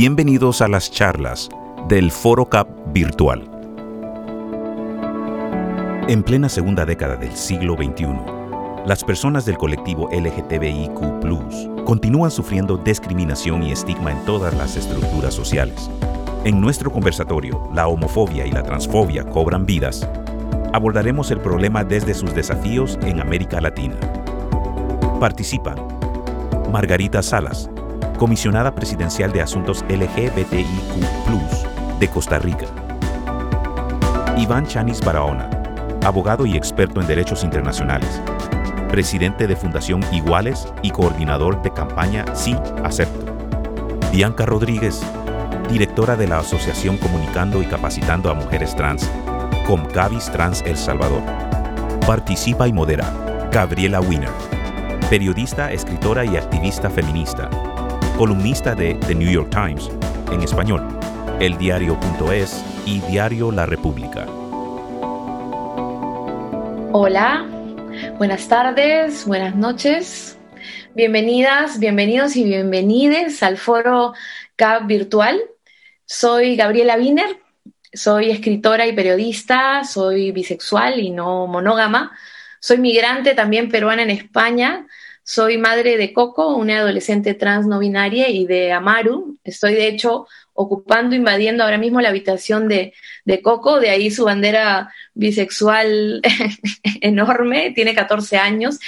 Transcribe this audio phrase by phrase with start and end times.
[0.00, 1.48] Bienvenidos a las charlas
[1.88, 3.42] del Foro Cap Virtual.
[6.06, 8.06] En plena segunda década del siglo XXI,
[8.86, 15.90] las personas del colectivo LGTBIQ continúan sufriendo discriminación y estigma en todas las estructuras sociales.
[16.44, 20.08] En nuestro conversatorio, La homofobia y la transfobia cobran vidas,
[20.72, 23.96] abordaremos el problema desde sus desafíos en América Latina.
[25.18, 25.76] Participan
[26.70, 27.68] Margarita Salas,
[28.18, 30.68] comisionada presidencial de Asuntos LGBTIQ
[31.98, 32.66] de Costa Rica.
[34.36, 35.48] Iván Chanis Barahona,
[36.04, 38.20] abogado y experto en derechos internacionales,
[38.88, 43.32] presidente de Fundación Iguales y coordinador de campaña Sí Acepto.
[44.12, 45.00] Bianca Rodríguez,
[45.70, 49.08] directora de la Asociación Comunicando y Capacitando a Mujeres Trans,
[49.66, 51.22] Comcavis Trans El Salvador.
[52.06, 54.30] Participa y modera Gabriela Wiener,
[55.08, 57.48] periodista, escritora y activista feminista
[58.18, 59.88] columnista de The New York Times
[60.32, 60.82] en español,
[61.38, 64.26] eldiario.es y Diario La República.
[66.90, 67.46] Hola,
[68.16, 70.36] buenas tardes, buenas noches.
[70.96, 74.14] Bienvenidas, bienvenidos y bienvenides al foro
[74.56, 75.40] CAP virtual.
[76.04, 77.38] Soy Gabriela Wiener,
[77.92, 82.10] soy escritora y periodista, soy bisexual y no monógama.
[82.58, 84.88] Soy migrante también peruana en España
[85.28, 89.36] soy madre de Coco, una adolescente trans no binaria, y de Amaru.
[89.44, 92.94] Estoy, de hecho, ocupando, invadiendo ahora mismo la habitación de,
[93.26, 96.22] de Coco, de ahí su bandera bisexual
[97.02, 98.78] enorme, tiene 14 años.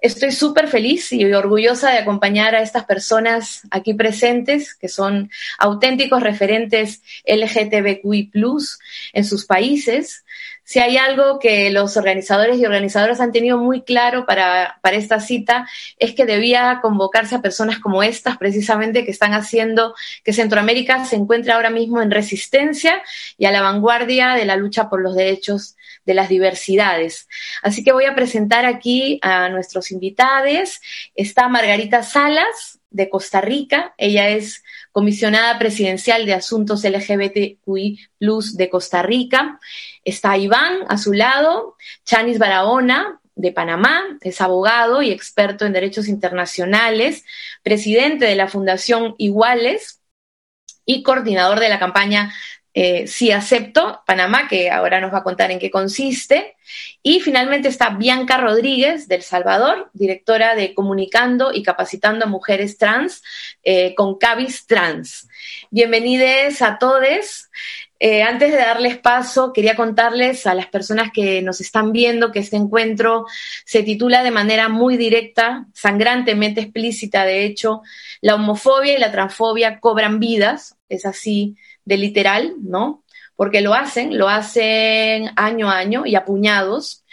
[0.00, 6.24] Estoy súper feliz y orgullosa de acompañar a estas personas aquí presentes, que son auténticos
[6.24, 8.32] referentes LGTBQI
[9.12, 10.24] en sus países
[10.68, 15.18] si hay algo que los organizadores y organizadoras han tenido muy claro para, para, esta
[15.18, 15.66] cita,
[15.98, 21.16] es que debía convocarse a personas como estas, precisamente, que están haciendo que Centroamérica se
[21.16, 23.00] encuentre ahora mismo en resistencia
[23.38, 27.28] y a la vanguardia de la lucha por los derechos de las diversidades.
[27.62, 30.82] Así que voy a presentar aquí a nuestros invitados.
[31.14, 33.94] Está Margarita Salas, de Costa Rica.
[33.98, 34.62] Ella es
[34.92, 39.60] comisionada presidencial de Asuntos LGBTQI de Costa Rica.
[40.04, 46.08] Está Iván a su lado, Chanis Barahona de Panamá, es abogado y experto en derechos
[46.08, 47.24] internacionales,
[47.62, 50.00] presidente de la Fundación Iguales
[50.84, 52.34] y coordinador de la campaña
[52.80, 56.54] eh, Sí Acepto, Panamá, que ahora nos va a contar en qué consiste.
[57.02, 63.24] Y finalmente está Bianca Rodríguez del Salvador, directora de Comunicando y Capacitando a Mujeres Trans
[63.64, 65.26] eh, con Cavis Trans.
[65.72, 67.50] Bienvenidos a todos.
[67.98, 72.38] Eh, antes de darles paso, quería contarles a las personas que nos están viendo que
[72.38, 73.26] este encuentro
[73.64, 77.82] se titula de manera muy directa, sangrantemente explícita, de hecho,
[78.20, 81.56] la homofobia y la transfobia cobran vidas, es así
[81.88, 83.02] de literal, ¿no?
[83.34, 87.04] Porque lo hacen, lo hacen año a año y apuñados.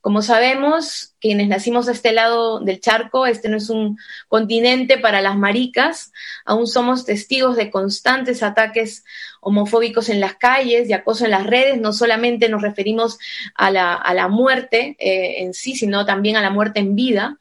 [0.00, 3.96] Como sabemos, quienes nacimos de este lado del charco, este no es un
[4.28, 6.12] continente para las maricas,
[6.44, 9.04] aún somos testigos de constantes ataques
[9.40, 13.18] homofóbicos en las calles, de acoso en las redes, no solamente nos referimos
[13.54, 17.38] a la, muerte eh, en sí, sino también a la muerte en vida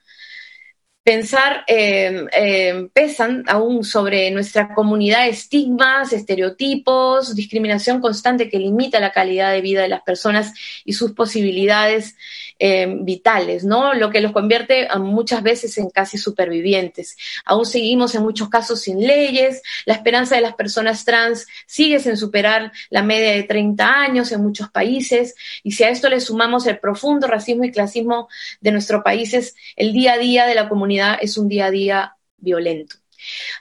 [1.04, 9.12] pensar, em, em, pesan aún sobre nuestra comunidad estigmas, estereotipos, discriminación constante que limita la
[9.12, 10.54] calidad de vida de las personas
[10.86, 12.16] y sus posibilidades
[12.60, 13.94] em, vitales, ¿no?
[13.94, 17.18] Lo que los convierte muchas veces en casi supervivientes.
[17.44, 22.16] Aún seguimos en muchos casos sin leyes, la esperanza de las personas trans sigue sin
[22.16, 26.66] superar la media de 30 años en muchos países, y si a esto le sumamos
[26.68, 28.30] el profundo racismo y clasismo
[28.62, 32.16] de nuestros países, el día a día de la comunidad es un día a día
[32.38, 32.96] violento.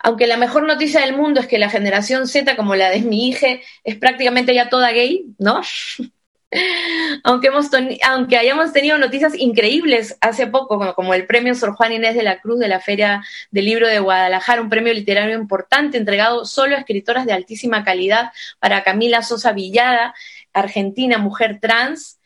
[0.01, 3.29] Aunque la mejor noticia del mundo es que la generación Z, como la de mi
[3.29, 3.47] hija,
[3.85, 5.61] es prácticamente ya toda gay, ¿no?
[7.25, 7.69] aunque, hemos
[8.05, 12.41] aunque hayamos tenido noticias increíbles hace poco, como, el premio Sor Juan Inés de la
[12.41, 16.81] Cruz de la Feria del Libro de Guadalajara, un premio literario importante entregado solo a
[16.81, 20.15] escritoras de altísima calidad para Camila Sosa Villada,
[20.53, 22.19] argentina, mujer trans,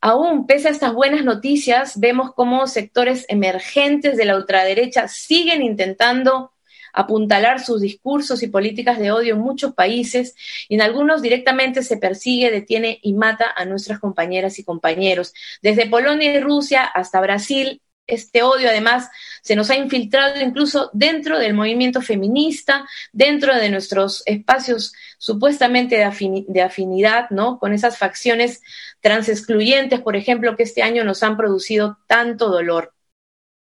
[0.00, 6.52] Aún, pese a estas buenas noticias, vemos cómo sectores emergentes de la ultraderecha siguen intentando
[6.92, 10.34] apuntalar sus discursos y políticas de odio en muchos países
[10.68, 15.34] y en algunos directamente se persigue, detiene y mata a nuestras compañeras y compañeros.
[15.62, 19.10] Desde Polonia y Rusia hasta Brasil, este odio además
[19.42, 26.62] se nos ha infiltrado incluso dentro del movimiento feminista, dentro de nuestros espacios supuestamente de,
[26.62, 27.58] afinidad, ¿no?
[27.58, 28.62] Con esas facciones
[29.00, 32.94] transexcluyentes, por ejemplo, que este año nos han producido tanto dolor.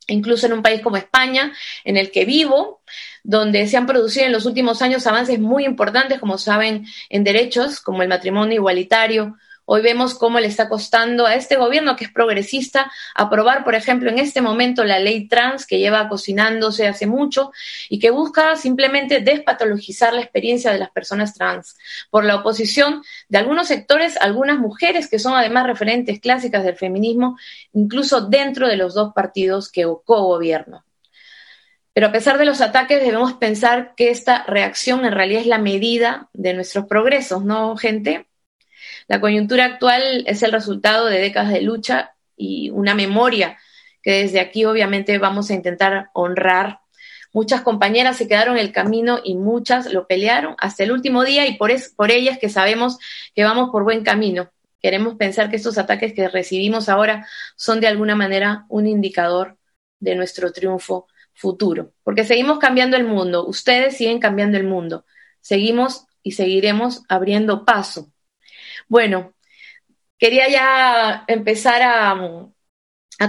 [0.06, 1.54] Incluso en un país como España,
[1.84, 2.82] en el que vivo,
[3.22, 7.80] donde se han producido en los últimos años avances muy importantes, como saben, en derechos,
[7.80, 12.10] como el matrimonio igualitario, Hoy vemos cómo le está costando a este gobierno, que es
[12.10, 17.50] progresista, aprobar, por ejemplo, en este momento la ley trans, que lleva cocinándose hace mucho
[17.88, 21.78] y que busca simplemente despatologizar la experiencia de las personas trans.
[22.10, 27.38] Por la oposición de algunos sectores, algunas mujeres que son además referentes clásicas del feminismo,
[27.72, 30.84] incluso dentro de los dos partidos que co-gobierno.
[31.94, 35.58] Pero a pesar de los ataques, debemos pensar que esta reacción en realidad es la
[35.58, 38.26] medida de nuestros progresos, ¿no, gente?
[39.06, 43.58] La coyuntura actual es el resultado de décadas de lucha y una memoria
[44.02, 46.80] que desde aquí obviamente vamos a intentar honrar.
[47.32, 51.46] Muchas compañeras se quedaron en el camino y muchas lo pelearon hasta el último día
[51.46, 52.98] y por, es, por ellas que sabemos
[53.34, 54.50] que vamos por buen camino.
[54.80, 57.26] Queremos pensar que estos ataques que recibimos ahora
[57.56, 59.58] son de alguna manera un indicador
[59.98, 65.04] de nuestro triunfo futuro, porque seguimos cambiando el mundo, ustedes siguen cambiando el mundo,
[65.40, 68.13] seguimos y seguiremos abriendo paso
[68.88, 69.34] bueno,
[70.18, 72.48] quería ya empezar a,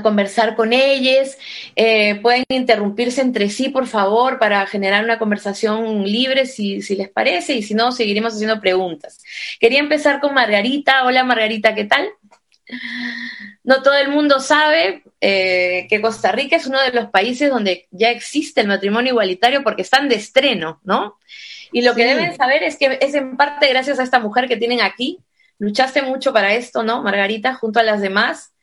[0.01, 1.38] conversar con ellos.
[1.75, 7.53] Eh, pueden interrumpirse entre sí, por favor, para generar una conversación libre, si, les parece,
[7.53, 9.24] y si no, seguiremos haciendo preguntas.
[9.59, 11.06] Quería empezar con Margarita.
[11.06, 12.09] Hola, Margarita, ¿qué tal?
[13.63, 17.88] No todo el mundo sabe eh, que Costa Rica es uno de los países donde
[17.92, 21.19] ya existe el matrimonio igualitario porque están de estreno, ¿no?
[21.71, 24.57] Y lo que deben saber es que es en parte gracias a esta mujer que
[24.57, 25.19] tienen aquí,
[25.57, 28.56] Luchaste mucho para esto, ¿no, Margarita, junto a las demás?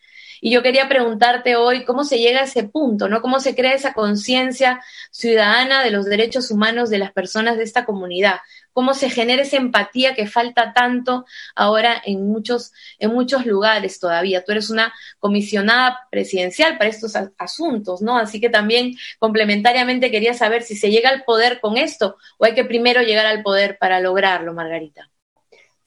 [0.44, 3.22] Y yo quería preguntarte hoy cómo se llega a ese punto, ¿no?
[3.22, 7.84] ¿Cómo se crea esa conciencia ciudadana de los derechos humanos de las personas de esta
[7.84, 8.40] comunidad?
[8.72, 14.44] ¿Cómo se genera esa empatía que falta tanto ahora en muchos, en muchos lugares todavía?
[14.44, 18.18] Tú eres una comisionada presidencial para estos asuntos, ¿no?
[18.18, 22.54] Así que también complementariamente quería saber si se llega al poder con esto o hay
[22.54, 25.11] que primero llegar al poder para lograrlo, Margarita.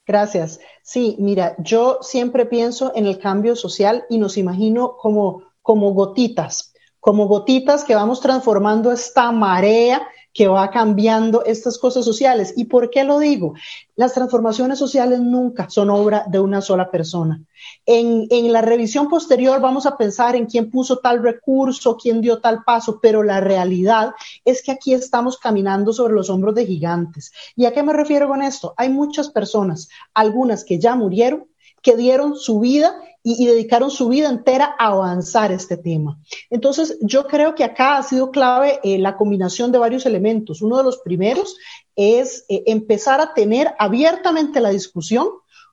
[0.06, 0.60] Gracias.
[0.84, 6.74] Sí, mira, yo siempre pienso en el cambio social y nos imagino como, como gotitas,
[7.00, 12.54] como gotitas que vamos transformando esta marea que va cambiando estas cosas sociales.
[12.58, 13.54] ¿Y por qué lo digo?
[13.96, 17.42] Las transformaciones sociales nunca son obra de una sola persona.
[17.86, 22.40] En, en, la revisión posterior vamos a pensar en quién puso tal recurso, quién dio
[22.42, 24.12] tal paso, pero la realidad
[24.44, 27.32] es que aquí estamos caminando sobre los hombros de gigantes.
[27.56, 28.74] ¿Y a qué me refiero con esto?
[28.76, 31.48] Hay muchas personas, algunas que ya murieron,
[31.82, 36.20] que dieron su vida y, dedicaron su vida entera a avanzar este tema.
[36.52, 40.62] Entonces, yo creo que acá ha sido clave eh, la combinación de varios elementos.
[40.62, 41.58] Uno de los primeros
[41.96, 45.28] es eh, empezar a tener abiertamente la discusión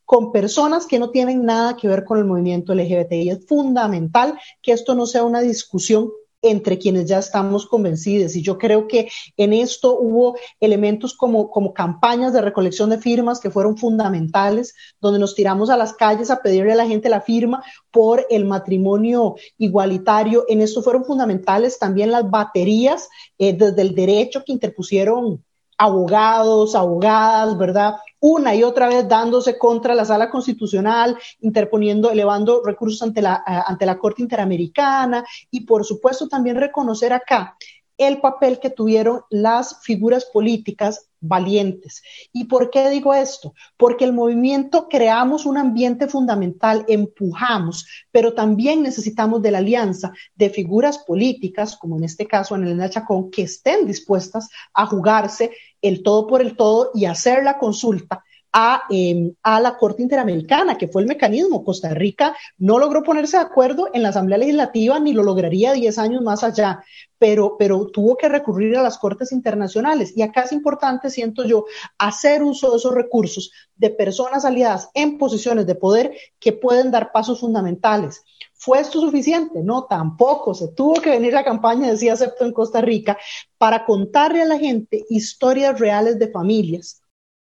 [0.07, 3.29] con personas que no tienen nada que ver con el movimiento LGBTI.
[3.29, 6.11] Es fundamental que esto no sea una discusión
[6.43, 8.37] entre quienes ya estamos convencidos.
[8.37, 13.41] Y yo creo que en esto hubo elementos como, como campañas de recolección de firmas
[13.41, 17.21] que fueron fundamentales, donde nos tiramos a las calles a pedirle a la gente la
[17.21, 20.45] firma por el matrimonio igualitario.
[20.49, 25.45] En esto fueron fundamentales también las baterías eh, desde el derecho que interpusieron
[25.79, 27.95] abogados, abogadas, ¿verdad?
[28.25, 33.61] Una y otra vez dándose contra la sala constitucional, interponiendo, elevando recursos ante la, eh,
[33.67, 37.57] ante la Corte Interamericana y por supuesto también reconocer acá
[37.97, 42.03] el papel que tuvieron las figuras políticas valientes.
[42.33, 43.55] ¿Y por qué digo esto?
[43.77, 50.51] Porque el movimiento creamos un ambiente fundamental, empujamos, pero también necesitamos de la alianza de
[50.51, 55.53] figuras políticas, como en este caso en Elena Chacón, que estén dispuestas a jugarse
[55.83, 60.77] el todo por el todo y hacer la consulta a, em, a, la Corte Interamericana,
[60.77, 61.65] que fue el mecanismo.
[61.65, 65.99] Costa Rica no logró ponerse de acuerdo en la Asamblea Legislativa ni lo lograría 10
[65.99, 66.85] años más allá,
[67.19, 70.13] pero, pero tuvo que recurrir a las Cortes Internacionales.
[70.15, 71.65] Y acá es importante, siento yo,
[71.97, 77.11] hacer uso de esos recursos de personas aliadas en posiciones de poder que pueden dar
[77.11, 78.23] pasos fundamentales.
[78.65, 79.61] ¿Fue esto suficiente?
[79.61, 80.55] No, tampoco.
[80.55, 83.19] Se tuvo que venir la campaña de Sí Acepto en Costa Rica
[83.59, 87.03] para contarle a la gente historias reales de familias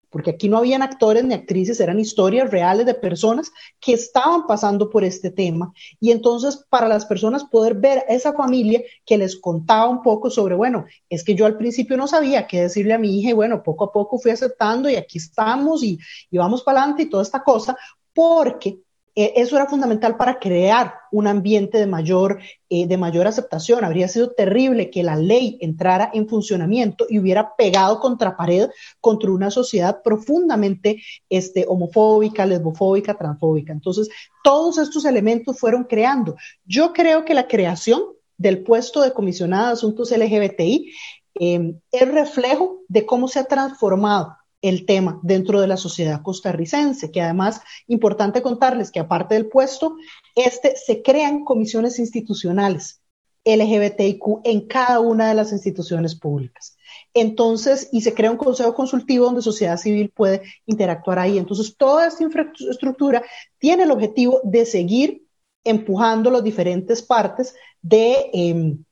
[0.09, 3.49] porque aquí no habían actores ni actrices, eran historias reales de personas
[3.79, 5.73] que estaban pasando por este tema.
[5.99, 10.29] Y entonces para las personas poder ver a esa familia que les contaba un poco
[10.29, 13.33] sobre, bueno, es que yo al principio no sabía qué decirle a mi hija y
[13.33, 15.97] bueno, poco a poco fui aceptando y aquí estamos y,
[16.29, 17.77] y vamos para adelante y toda esta cosa,
[18.13, 18.79] porque
[19.13, 22.39] eh, eso era fundamental para crear un ambiente de mayor,
[22.69, 23.83] eh, de mayor aceptación.
[23.83, 28.69] Habría sido terrible que la ley entrara en funcionamiento y hubiera pegado contra pared
[29.01, 33.73] contra una sociedad profundamente este, homofóbica, lesbofóbica, transfóbica.
[33.73, 34.09] Entonces,
[34.43, 36.35] todos estos elementos fueron creando.
[36.65, 38.01] Yo creo que la creación
[38.37, 40.91] del puesto de comisionada de asuntos LGBTI
[41.39, 47.11] eh, es reflejo de cómo se ha transformado el tema dentro de la sociedad costarricense,
[47.11, 49.95] que además, importante contarles que aparte del puesto,
[50.35, 53.01] este, se crean comisiones institucionales
[53.43, 56.77] LGBTIQ en cada una de las instituciones públicas.
[57.13, 61.37] Entonces, y se crea un consejo consultivo donde sociedad civil puede interactuar ahí.
[61.37, 63.23] Entonces, toda esta infraestructura
[63.57, 65.25] tiene el objetivo de seguir
[65.63, 68.29] empujando las diferentes partes de...
[68.33, 68.83] Em,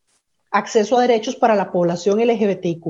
[0.52, 2.84] acceso a derechos para la población LGBTIQ,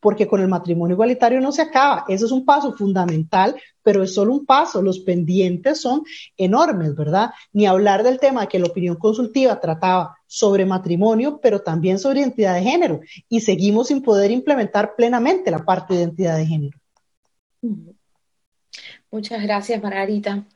[0.00, 2.04] porque con el matrimonio igualitario no se acaba.
[2.08, 4.82] Ese es un paso fundamental, pero es solo un paso.
[4.82, 6.02] Los pendientes son
[6.36, 7.30] enormes, ¿verdad?
[7.52, 12.54] Ni hablar del tema que la opinión consultiva trataba sobre matrimonio, pero también sobre identidad
[12.54, 16.78] de género, y seguimos sin poder implementar plenamente la parte de identidad de género.
[19.10, 20.46] Muchas gracias, Margarita.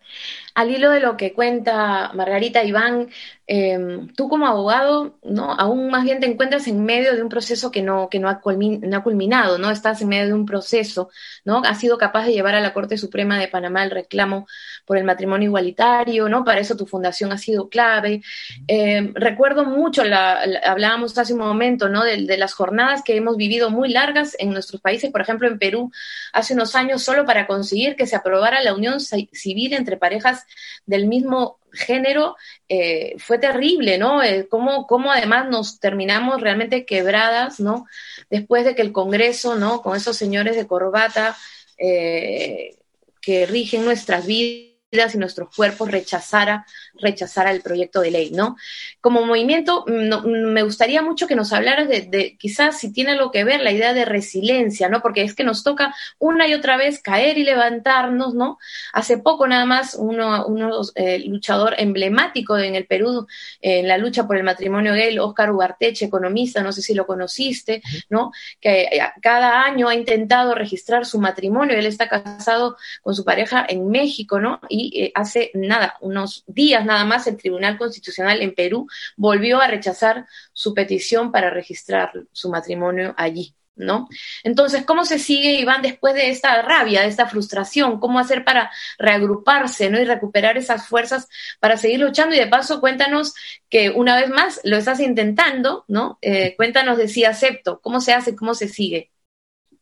[0.56, 3.10] Al hilo de lo que cuenta Margarita Iván,
[3.46, 5.52] em, tú como abogado, ¿no?
[5.52, 8.40] Aún más bien te encuentras en medio de un proceso que no, que no ha,
[8.40, 9.70] culminado, ¿no?
[9.70, 11.10] Estás en medio de un proceso,
[11.44, 11.60] ¿no?
[11.62, 14.46] Has sido capaz de llevar a la Corte Suprema de Panamá el reclamo
[14.86, 16.42] por el matrimonio igualitario, ¿no?
[16.42, 18.22] Para eso tu fundación ha sido clave.
[18.66, 22.02] Em, recuerdo mucho, la, hablábamos hace un momento, ¿no?
[22.02, 25.58] De, de las jornadas que hemos vivido muy largas en nuestros países, por ejemplo, en
[25.58, 25.92] Perú,
[26.32, 30.46] hace unos años, solo para conseguir que se aprobara la unión civil entre parejas
[30.87, 32.37] del mismo género,
[32.69, 34.23] eh, fue terrible, ¿no?
[34.23, 37.87] Eh, cómo, además nos terminamos realmente quebradas, ¿no?
[38.31, 39.83] Después de que el Congreso, ¿no?
[39.83, 41.37] Con esos señores de corbata
[41.79, 42.76] eh,
[43.21, 46.67] que rigen nuestras vidas y nuestros cuerpos rechazara,
[47.00, 48.57] rechazara el proyecto de ley, ¿no?
[49.00, 53.31] Como movimiento, mm, mm, me gustaría mucho que nos hablaras de, quizás si tiene algo
[53.31, 55.03] que ver la idea de resiliencia, ¿no?
[55.03, 58.59] Porque es que nos toca una y otra vez caer y levantarnos, ¿no?
[58.93, 63.26] Hace poco nada más uno, uno eh, luchador emblemático en el Perú
[63.61, 67.83] en la lucha por el matrimonio gay, Oscar Ugarteche, economista, no sé si lo conociste,
[68.09, 68.33] ¿no?
[68.61, 73.65] Que eh, cada año ha intentado registrar su matrimonio, él está casado con su pareja
[73.69, 74.61] en México, ¿no?
[74.69, 79.66] y eh, hace nada, unos días nada más, el Tribunal Constitucional en Perú volvió a
[79.66, 83.55] rechazar su petición para registrar su matrimonio allí.
[83.78, 84.09] ¿No?
[84.43, 88.00] Entonces, ¿cómo se sigue, Iván, después de esta rabia, de esta frustración?
[88.00, 90.00] ¿Cómo hacer para reagruparse, ¿no?
[90.00, 91.28] Y recuperar esas fuerzas
[91.61, 92.35] para seguir luchando.
[92.35, 93.35] Y de paso, cuéntanos
[93.69, 96.16] que una vez más lo estás intentando, ¿no?
[96.23, 99.11] Eh, cuéntanos de si acepto, ¿cómo se hace, cómo se sigue?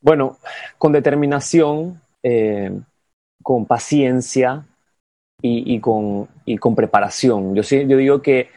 [0.00, 0.38] Bueno,
[0.76, 2.72] con determinación, eh,
[3.44, 4.66] con paciencia,
[5.46, 6.26] y, con,
[6.58, 7.54] con, preparación.
[7.54, 8.48] Yo, yo digo que,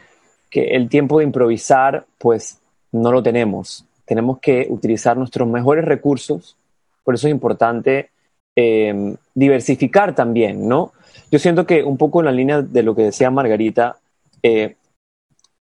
[0.52, 2.60] el tiempo de improvisar, pues
[2.94, 3.86] no lo tenemos.
[4.06, 6.56] Tenemos que utilizar nuestros mejores recursos.
[7.04, 8.10] Por eso es importante
[8.56, 10.94] em, diversificar también, ¿no?
[11.30, 13.98] Yo siento que un poco en la línea de lo que decía Margarita,
[14.42, 14.78] eh,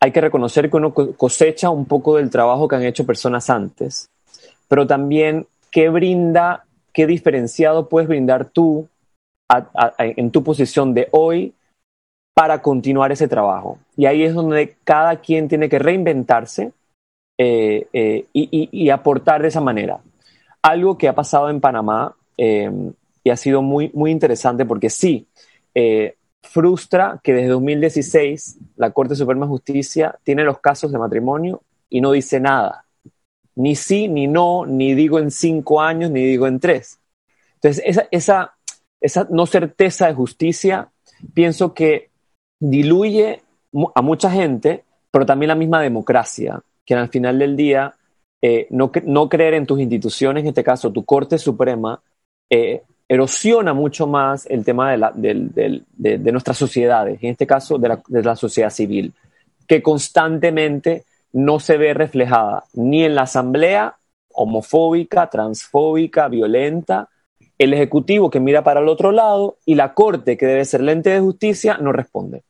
[0.00, 4.08] hay que reconocer que uno cosecha un poco del trabajo que han hecho personas antes,
[4.68, 8.88] pero también qué brinda, qué diferenciado puedes brindar tú
[9.98, 11.54] en tu posición de hoy
[12.34, 13.78] para continuar ese trabajo.
[13.96, 16.72] Y ahí es donde cada quien tiene que reinventarse
[17.36, 20.00] eh, eh, y, aportar de esa manera.
[20.62, 22.70] Algo que ha pasado en Panamá eh,
[23.24, 25.26] y ha sido muy, muy interesante porque sí,
[26.42, 32.00] frustra que desde 2016 la Corte Suprema de Justicia tiene los casos de matrimonio y
[32.00, 32.84] no dice nada.
[33.56, 37.00] Ni sí, ni no, ni digo en cinco años, ni digo en tres.
[37.54, 38.57] Entonces, esa, esa,
[39.00, 40.90] esa no certeza de justicia,
[41.34, 42.10] pienso que
[42.58, 43.42] diluye
[43.94, 47.94] a mucha gente, pero también la misma democracia, que al final del día
[48.40, 48.90] eh, no,
[49.28, 52.00] creer en tus instituciones, en este caso tu Corte Suprema,
[52.50, 58.22] eh, erosiona mucho más el tema de, nuestras sociedades, en este caso de la, de
[58.22, 59.12] la sociedad civil,
[59.66, 63.96] que constantemente no se ve reflejada ni en la asamblea
[64.30, 67.08] homofóbica, transfóbica, violenta,
[67.58, 71.10] el Ejecutivo que mira para el otro lado y la Corte, que debe ser lente
[71.10, 72.44] de justicia, no responde.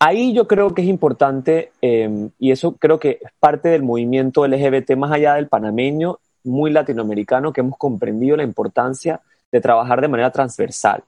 [0.00, 4.46] Ahí yo creo que es importante, em, y eso creo que es parte del movimiento
[4.46, 9.20] LGBT más allá del panameño, muy latinoamericano, que hemos comprendido la importancia
[9.52, 11.04] de trabajar de manera transversal.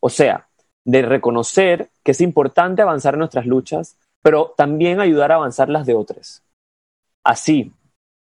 [0.00, 0.48] O sea,
[0.84, 5.94] de reconocer que es importante avanzar nuestras luchas, pero también ayudar a avanzar las de
[5.94, 6.42] otras.
[7.24, 7.72] Así,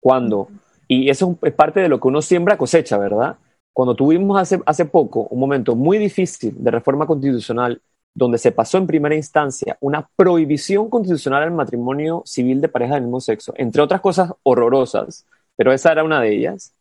[0.00, 0.48] cuando,
[0.86, 3.38] y eso es parte de lo que uno siembra cosecha, ¿verdad?
[3.76, 7.82] Cuando tuvimos hace, hace poco un momento muy difícil de reforma constitucional,
[8.14, 13.02] donde se pasó en primera instancia una prohibición constitucional al matrimonio civil de pareja del
[13.02, 16.72] mismo sexo, entre otras cosas horrorosas, pero esa era una de ellas.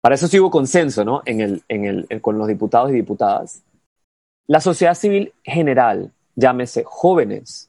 [0.00, 1.20] Para eso sí hubo consenso ¿no?
[1.26, 3.62] en el, en el, con los diputados y diputadas.
[4.46, 7.68] La sociedad civil general, llámese jóvenes,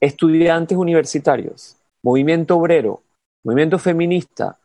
[0.00, 3.02] estudiantes universitarios, movimiento obrero,
[3.44, 4.58] movimiento feminista,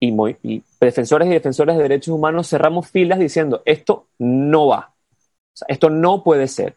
[0.00, 4.94] y, defensores y defensores de derechos humanos cerramos filas diciendo, esto no va,
[5.68, 6.76] esto no puede ser.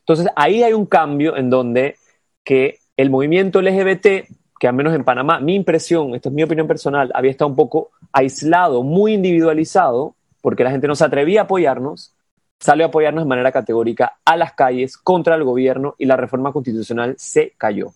[0.00, 1.96] Entonces ahí hay un cambio en donde
[2.44, 4.28] que el movimiento LGBT,
[4.60, 7.56] que al menos en Panamá, mi impresión, esta es mi opinión personal, había estado un
[7.56, 12.14] poco aislado, muy individualizado, porque la gente no se atrevía a apoyarnos,
[12.60, 16.52] salió a apoyarnos de manera categórica a las calles contra el gobierno y la reforma
[16.52, 17.92] constitucional se cayó.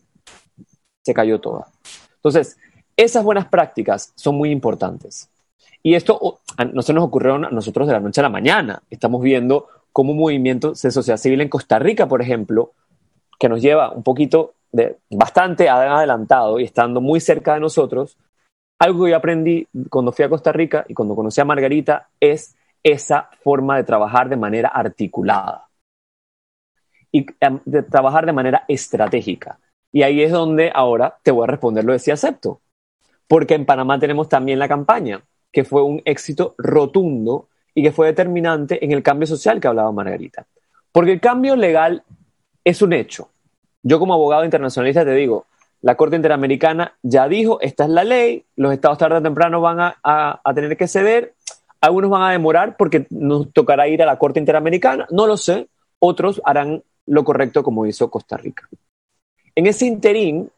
[1.02, 1.68] Se cayó toda.
[2.16, 2.58] Entonces,
[2.98, 5.30] esas buenas prácticas son muy importantes.
[5.84, 6.40] Y esto
[6.74, 8.82] no se nos ocurrió a nosotros de la noche a la mañana.
[8.90, 12.72] Estamos viendo cómo un movimiento de sociedad civil en Costa Rica, por ejemplo,
[13.38, 18.18] que nos lleva un poquito de bastante adelantado y estando muy cerca de nosotros,
[18.80, 22.56] algo que yo aprendí cuando fui a Costa Rica y cuando conocí a Margarita es
[22.82, 25.68] esa forma de trabajar de manera articulada
[27.12, 29.60] y em, de trabajar de manera estratégica.
[29.92, 32.60] Y ahí es donde ahora te voy a responder lo de si acepto
[33.28, 38.08] porque en Panamá tenemos también la campaña, que fue un éxito rotundo y que fue
[38.08, 40.46] determinante en el cambio social que hablaba Margarita.
[40.90, 42.02] Porque el cambio legal
[42.64, 43.28] es un hecho.
[43.82, 45.46] Yo como abogado internacionalista te digo,
[45.82, 49.78] la Corte Interamericana ya dijo, esta es la ley, los estados tarde o temprano van
[49.80, 51.34] a, a tener que ceder,
[51.80, 55.68] algunos van a demorar porque nos tocará ir a la Corte Interamericana, no lo sé,
[56.00, 58.68] otros harán lo correcto como hizo Costa Rica.
[59.54, 60.50] En ese interín,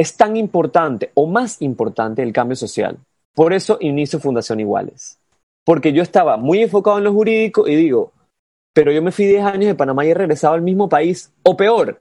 [0.00, 2.96] es tan importante o más importante el cambio social.
[3.34, 5.18] Por eso inicio Fundación Iguales.
[5.62, 8.10] Porque yo estaba muy enfocado en lo jurídico y digo,
[8.72, 11.54] pero yo me fui 10 años de Panamá y he regresado al mismo país, o
[11.54, 12.00] peor,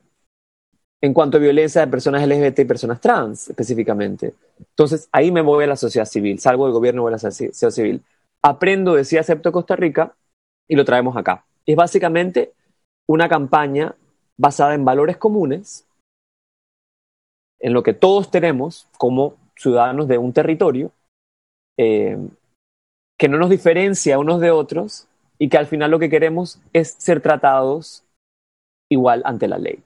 [1.01, 4.33] en cuanto a violencia de personas LGBT y personas trans específicamente.
[4.57, 7.71] Entonces ahí me voy a la sociedad civil, salgo del gobierno, voy a la sociedad
[7.71, 8.01] civil.
[8.41, 10.15] Aprendo de si acepto Costa Rica
[10.69, 11.43] y lo traemos acá.
[11.65, 12.53] Es básicamente
[13.07, 13.93] una campaña
[14.37, 15.83] basada en valores comunes
[17.59, 20.91] en lo que todos tenemos como ciudadanos de un territorio,
[21.77, 22.17] eh,
[23.17, 26.95] que no nos diferencia unos de otros y que al final lo que queremos es
[26.97, 28.03] ser tratados
[28.89, 29.79] igual ante la ley.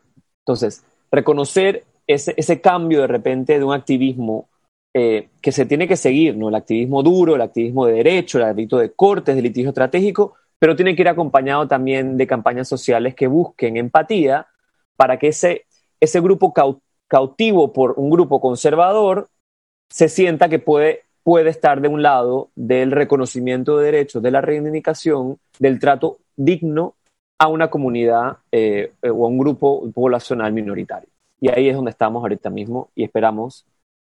[0.45, 4.47] Entonces, reconocer ese, ese cambio de repente de un activismo
[4.95, 6.49] eh, que se tiene que seguir, ¿no?
[6.49, 10.75] El activismo duro, el activismo de derecho, el activismo de cortes, de litigio estratégico, pero
[10.75, 14.47] tiene que ir acompañado también de campañas sociales que busquen empatía
[14.95, 15.65] para que ese,
[15.99, 16.53] ese grupo
[17.07, 19.29] cautivo por un grupo conservador
[19.89, 24.41] se sienta que puede, puede estar de un lado del reconocimiento de derechos, de la
[24.41, 26.95] reivindicación, del trato digno
[27.37, 31.09] a una comunidad eh, o a un grupo poblacional minoritario.
[31.39, 33.65] Y ahí es donde estamos ahorita mismo y esperamos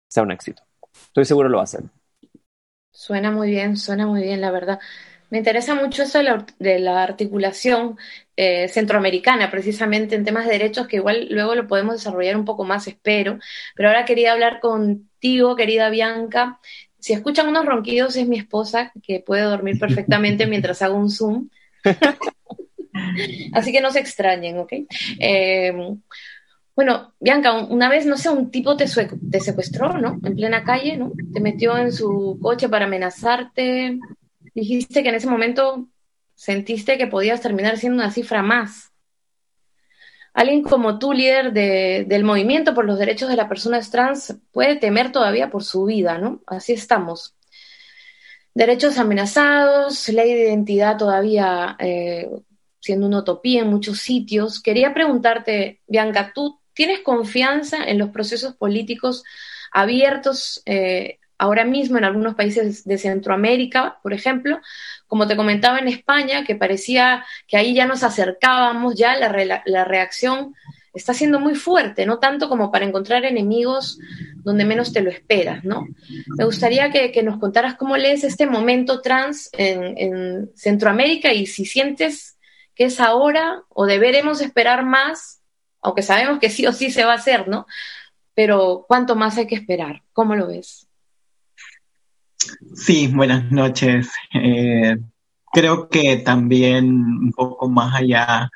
[0.07, 0.63] sea un éxito.
[1.07, 1.83] Estoy seguro lo va a hacer.
[2.91, 4.79] Suena muy bien, suena muy bien, la verdad.
[5.29, 6.19] Me interesa mucho eso
[6.59, 7.97] de la, articulación
[8.35, 12.63] eh, centroamericana, precisamente en temas de derechos, que igual luego lo podemos desarrollar un poco
[12.63, 13.39] más, espero.
[13.75, 16.59] Pero ahora quería hablar contigo, querida Bianca.
[16.99, 21.49] Si escuchan unos ronquidos, es mi esposa, que puede dormir perfectamente mientras hago un Zoom.
[23.53, 24.73] Así que no se extrañen, ¿ok?
[25.19, 25.73] Eh,
[26.75, 30.19] bueno, Bianca, una vez, no sé, un tipo te, te secuestró, ¿no?
[30.23, 31.13] En plena calle, ¿no?
[31.33, 33.97] Te metió en su coche para amenazarte,
[34.55, 35.87] dijiste que en ese momento
[36.33, 38.91] sentiste que podías terminar siendo una cifra más.
[40.33, 45.11] Alguien como tú, líder del movimiento por los derechos de las personas trans, puede temer
[45.11, 46.41] todavía por su vida, ¿no?
[46.45, 47.35] Así estamos.
[48.53, 52.29] Derechos amenazados, ley de identidad todavía eh,
[52.79, 54.61] siendo una utopía en muchos sitios.
[54.61, 59.23] Quería preguntarte, Bianca, ¿tú tienes confianza en los procesos políticos
[59.71, 64.59] abiertos eh, ahora mismo en algunos países de Centroamérica, por ejemplo,
[65.07, 69.85] como te comentaba en España, que parecía que ahí ya nos acercábamos, ya la, la
[69.85, 70.53] reacción
[70.95, 73.99] está siendo muy fuerte, no tanto como para encontrar enemigos
[74.43, 75.87] donde menos te lo esperas, ¿no?
[76.37, 81.65] Me gustaría que, nos contaras cómo lees este momento trans en, en, Centroamérica y si
[81.65, 82.37] sientes
[82.73, 85.41] que es ahora o deberemos esperar más,
[85.81, 87.67] aunque sabemos que sí o sí se va a hacer, ¿no?
[88.33, 90.01] Pero ¿cuánto más hay que esperar?
[90.13, 90.84] ¿Cómo lo ves?
[92.75, 94.09] Sí, buenas noches.
[94.33, 94.97] Eh,
[95.51, 98.49] creo que también un poco más allá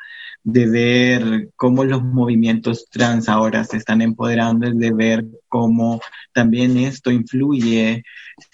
[0.44, 6.02] de ver cómo los movimientos trans ahora se están empoderando, es de ver cómo
[6.34, 8.04] también esto influye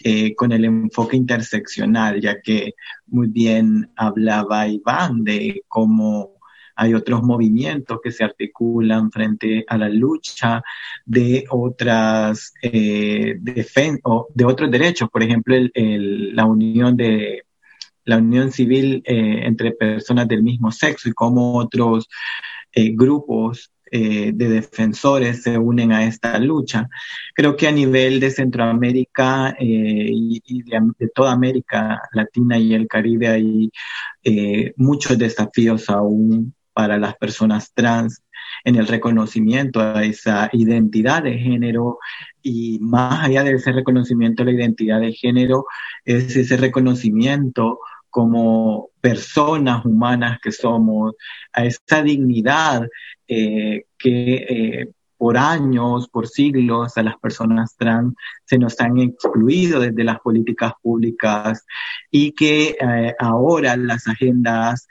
[0.04, 2.74] eh, con el enfoque interseccional, ya que
[3.08, 6.35] muy bien hablaba Iván de cómo
[6.76, 10.64] hay otros movimientos que se articulan frente a la lucha
[11.06, 17.44] de otras eh, de otros derechos, por ejemplo, la unión de
[18.06, 22.08] la unión civil eh, entre personas del mismo sexo y cómo otros
[22.72, 26.90] eh, grupos eh, de defensores se unen a esta lucha.
[27.36, 33.28] Creo que a nivel de Centroamérica eh, y, de, toda América Latina y el Caribe
[33.28, 33.70] hay
[34.24, 38.22] eh, muchos desafíos aún para las personas trans
[38.66, 42.00] en el reconocimiento a esa identidad de género
[42.42, 45.66] y más allá de ese reconocimiento a la identidad de género
[46.04, 51.16] es ese reconocimiento como personas humanas que somos,
[51.54, 52.88] a esa dignidad
[53.28, 58.13] eh, que eh, por años, por siglos, a las personas trans
[58.45, 61.65] se nos han excluido desde las políticas públicas
[62.12, 64.88] y que eh, ahora las agendas,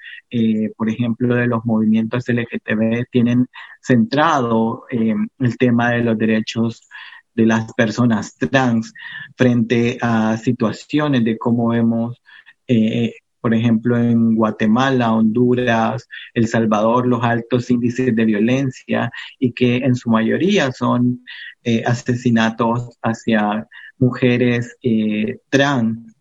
[0.76, 3.46] por ejemplo, de los movimientos LGTB tienen
[3.80, 6.88] centrado el tema de los derechos
[7.34, 8.92] de las personas trans
[9.37, 12.22] frente a situaciones de cómo vemos
[12.66, 19.76] eh, por ejemplo, en Guatemala, Honduras, El Salvador, los altos índices de violencia y que
[19.76, 21.26] en su mayoría son
[21.62, 26.16] eh, asesinatos hacia mujeres eh, trans.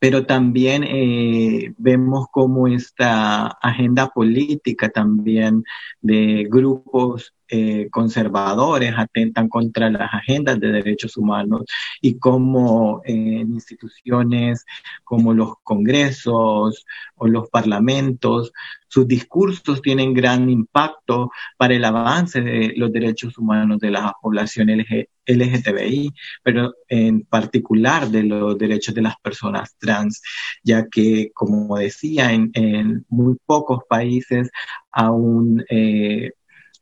[0.00, 5.62] Pero también eh, vemos cómo esta agenda política también
[6.00, 11.64] de grupos eh, conservadores atentan contra las agendas de derechos humanos
[12.00, 14.64] y cómo en eh, instituciones
[15.04, 18.52] como los congresos o los parlamentos
[18.88, 24.68] sus discursos tienen gran impacto para el avance de los derechos humanos de la población
[24.70, 30.22] LGTBI, pero en particular de los derechos de las personas trans,
[30.62, 34.50] ya que, como decía, en, muy pocos países
[34.90, 36.32] aún eh,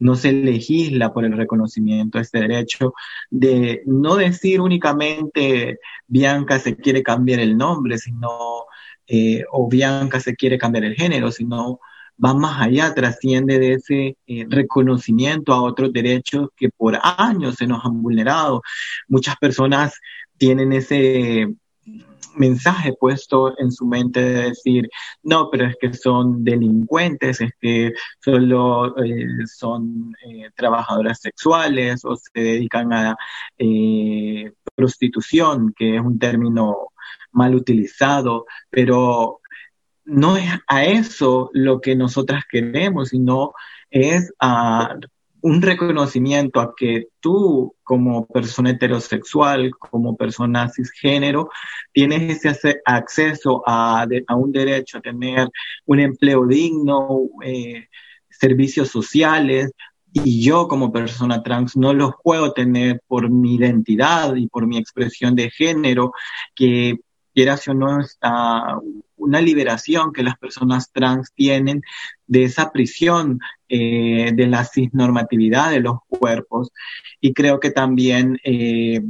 [0.00, 2.94] no se legisla por el reconocimiento de este derecho,
[3.30, 8.28] de no decir únicamente Bianca se quiere cambiar el nombre, sino,
[9.06, 11.80] eh, o Bianca se quiere cambiar el género, sino
[12.22, 17.66] va más allá, trasciende de ese eh, reconocimiento a otros derechos que por años se
[17.66, 18.62] nos han vulnerado.
[19.08, 19.94] Muchas personas
[20.36, 21.48] tienen ese
[22.36, 24.88] mensaje puesto en su mente de decir,
[25.22, 27.92] no, pero es que son delincuentes, es que
[28.22, 33.16] solo eh, son eh, trabajadoras sexuales o se dedican a
[34.74, 36.88] prostitución, que es un término
[37.32, 39.40] mal utilizado, pero
[40.04, 43.52] no es a eso lo que nosotras queremos, sino
[43.90, 44.96] es a
[45.44, 51.50] un reconocimiento a que tú como persona heterosexual, como persona cisgénero,
[51.92, 55.46] tienes ese acceso a, un derecho a tener
[55.84, 57.88] un empleo digno, eh,
[58.30, 59.72] servicios sociales,
[60.14, 64.78] y yo como persona trans no los puedo tener por mi identidad y por mi
[64.78, 66.12] expresión de género,
[66.54, 67.00] que
[67.34, 68.78] quieras o no, está
[69.24, 71.82] una liberación que las personas trans tienen
[72.26, 76.70] de esa prisión eh, de la cisnormatividad de los cuerpos.
[77.20, 79.00] Y creo que también eh,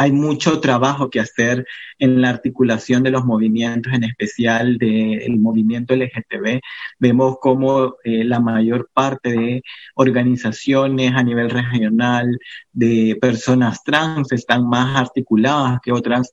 [0.00, 1.66] hay mucho trabajo que hacer
[1.98, 6.60] en la articulación de los movimientos, en especial del movimiento LGTB.
[7.00, 9.62] Vemos como eh, la mayor parte de
[9.96, 12.38] organizaciones a nivel regional
[12.72, 16.30] de personas trans están más articuladas que otras.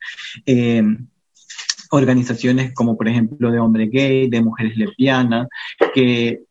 [1.96, 5.48] Organizaciones como por ejemplo de hombre gay, de mujeres lesbianas,
[5.94, 6.44] que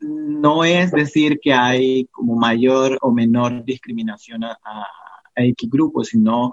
[0.00, 6.52] no es decir que hay como mayor o menor discriminación a, a X grupos, sino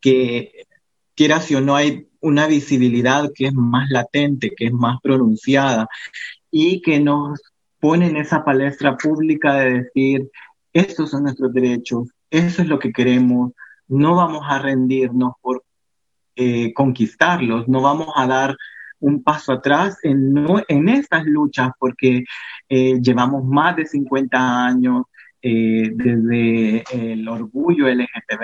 [0.00, 0.66] que
[1.14, 5.88] quieras o no hay una visibilidad que es más latente, que es más pronunciada
[6.50, 7.40] y que nos
[7.78, 10.30] pone en esa palestra pública de decir,
[10.72, 13.52] estos son nuestros derechos, eso es lo que queremos,
[13.88, 15.64] no vamos a rendirnos por
[16.42, 18.56] eh, conquistarlos, no vamos a dar
[18.98, 20.34] un paso atrás en,
[20.68, 22.24] en estas luchas porque
[22.66, 25.02] eh, llevamos más de 50 años
[25.42, 28.42] eh, desde el orgullo LGTB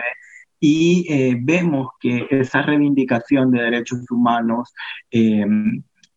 [0.61, 4.75] y vemos que esa reivindicación de derechos humanos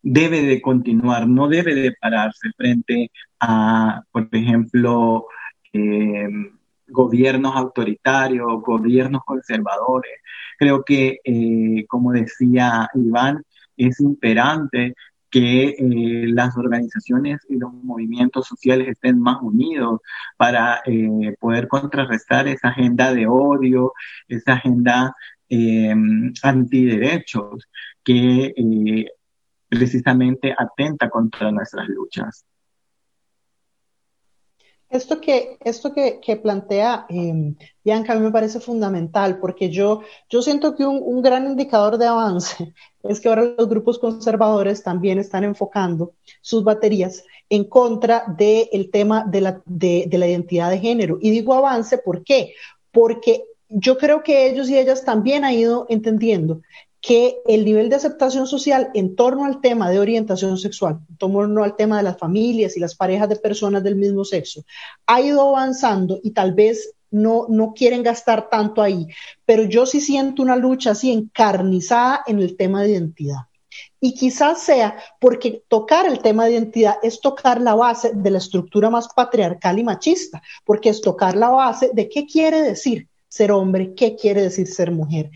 [0.02, 5.26] debe de continuar, no debe de pararse frente a, por ejemplo,
[5.72, 6.59] em,
[6.90, 10.12] gobiernos autoritarios, gobiernos conservadores.
[10.58, 13.42] Creo que, eh, como decía Iván,
[13.76, 14.94] es imperante
[15.30, 20.00] que eh, las organizaciones y los movimientos sociales estén más unidos
[20.36, 23.92] para eh, poder contrarrestar esa agenda de odio,
[24.28, 25.14] esa agenda
[25.48, 25.94] eh,
[26.42, 27.68] antiderechos
[28.02, 29.06] que
[29.68, 32.44] precisamente atenta contra nuestras luchas.
[34.90, 40.02] Esto que, esto que, que plantea eh, Bianca a mí me parece fundamental porque yo,
[40.28, 42.74] yo siento que un, un, gran indicador de avance
[43.04, 48.90] es que ahora los grupos conservadores también están enfocando sus baterías en contra del el
[48.90, 51.18] tema de la, de, de la identidad de género.
[51.20, 52.54] Y digo avance, ¿por qué?
[52.90, 56.62] Porque yo creo que ellos y ellas también han ido entendiendo
[57.00, 61.64] que el nivel de aceptación social en torno al tema de orientación sexual, en torno
[61.64, 64.64] al tema de las familias y las parejas de personas del mismo sexo,
[65.06, 69.06] ha ido avanzando y tal vez no, no quieren gastar tanto ahí,
[69.44, 73.38] pero yo sí siento una lucha así encarnizada en el tema de identidad.
[74.00, 78.38] Y quizás sea porque tocar el tema de identidad es tocar la base de la
[78.38, 83.52] estructura más patriarcal y machista, porque es tocar la base de qué quiere decir ser
[83.52, 85.30] hombre, qué quiere decir ser mujer.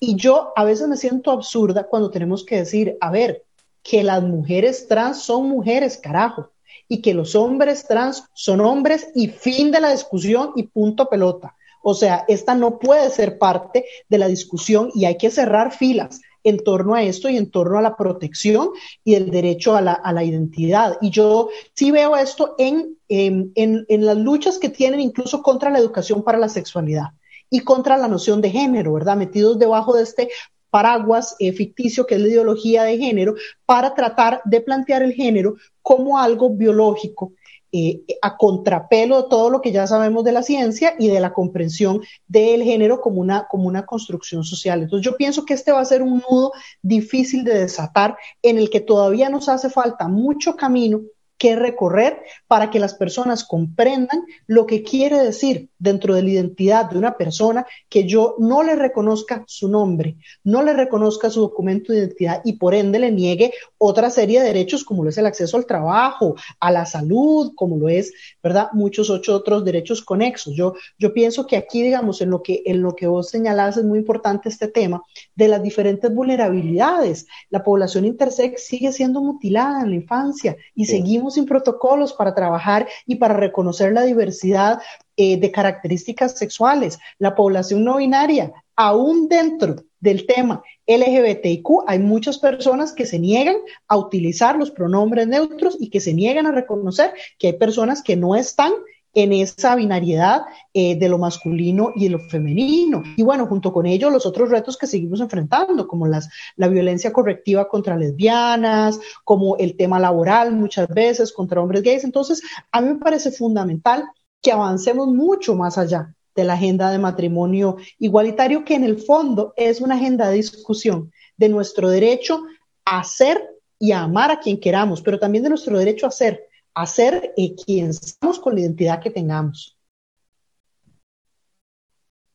[0.00, 3.44] Y yo a veces me siento absurda cuando tenemos que decir, a ver,
[3.82, 6.50] que las mujeres trans son mujeres, carajo,
[6.88, 11.56] y que los hombres trans son hombres y fin de la discusión y punto pelota.
[11.82, 16.20] O sea, esta no puede ser parte de la discusión y hay que cerrar filas
[16.42, 18.70] en torno a esto y en torno a la protección
[19.04, 20.98] y el derecho a la, identidad.
[21.00, 25.78] Y yo sí veo esto en, en, en las luchas que tienen incluso contra la
[25.78, 27.10] educación para la sexualidad
[27.50, 29.16] y contra la noción de género, ¿verdad?
[29.16, 30.28] Metidos debajo de este
[30.70, 35.56] paraguas eh, ficticio que es la ideología de género para tratar de plantear el género
[35.80, 37.32] como algo biológico.
[37.72, 41.32] Eh, a contrapelo de todo lo que ya sabemos de la ciencia y de la
[41.32, 44.82] comprensión del género como una, como una construcción social.
[44.82, 48.70] Entonces yo pienso que este va a ser un nudo difícil de desatar en el
[48.70, 51.02] que todavía nos hace falta mucho camino
[51.38, 56.90] que recorrer para que las personas comprendan lo que quiere decir dentro de la identidad
[56.90, 61.92] de una persona que yo no le reconozca su nombre, no le reconozca su documento
[61.92, 65.26] de identidad y por ende le niegue otra serie de derechos como lo es el
[65.26, 68.68] acceso al trabajo, a la salud, como lo es, ¿verdad?
[68.72, 70.54] Muchos otros derechos conexos.
[70.54, 73.84] Yo, yo pienso que aquí, digamos, en lo que, en lo que vos señalás es
[73.84, 75.02] muy importante este tema
[75.36, 77.26] de las diferentes vulnerabilidades.
[77.50, 82.88] La población intersex sigue siendo mutilada en la infancia y seguimos sin protocolos para trabajar
[83.06, 84.80] y para reconocer la diversidad
[85.16, 86.98] eh, de características sexuales.
[87.18, 93.56] La población no binaria, aún dentro del tema LGBTIQ, hay muchas personas que se niegan
[93.88, 98.16] a utilizar los pronombres neutros y que se niegan a reconocer que hay personas que
[98.16, 98.72] no están
[99.16, 100.42] en esa binariedad
[100.74, 103.02] eh, de lo masculino y lo femenino.
[103.16, 107.14] Y bueno, junto con ello, los otros retos que seguimos enfrentando, como las, la violencia
[107.14, 112.04] correctiva contra lesbianas, como el tema laboral muchas veces contra hombres gays.
[112.04, 114.04] Entonces, a mí me parece fundamental
[114.42, 119.54] que avancemos mucho más allá de la agenda de matrimonio igualitario, que en el fondo
[119.56, 122.42] es una agenda de discusión de nuestro derecho
[122.84, 123.42] a ser
[123.78, 126.46] y a amar a quien queramos, pero también de nuestro derecho a ser
[126.76, 129.78] a ser eh, quien somos con la identidad que tengamos.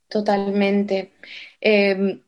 [0.10, 1.14] Totalmente.
[1.62, 2.20] Eh,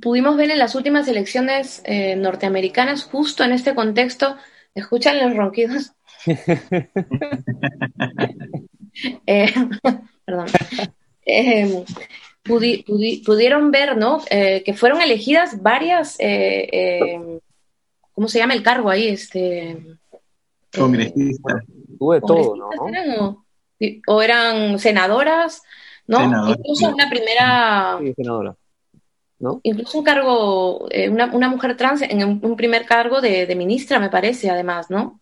[0.00, 4.36] pudimos ver en las últimas elecciones eh, norteamericanas, justo en este contexto,
[4.74, 5.92] ¿escuchan los ronquidos?
[9.26, 9.52] Eh,
[10.24, 10.46] perdón.
[11.26, 11.84] Eh,
[12.44, 14.22] pudi pudi pudieron ver, ¿no?
[14.30, 16.16] Eh, que fueron elegidas varias,
[18.12, 19.08] ¿cómo se llama el cargo ahí?
[19.08, 19.98] Este,
[20.76, 21.62] Congresistas.
[21.98, 22.88] Tuve todo, ¿no?
[22.88, 23.44] Eran, o,
[24.06, 25.62] o, eran senadoras,
[26.06, 26.18] ¿no?
[26.18, 26.92] Senadora, Incluso sí.
[26.92, 27.98] una primera.
[28.00, 28.56] Sí, senadora.
[29.38, 29.60] ¿No?
[29.62, 33.56] Incluso un cargo, eh, una, una, mujer trans en un, un primer cargo de, de,
[33.56, 35.20] ministra, me parece, además, ¿no?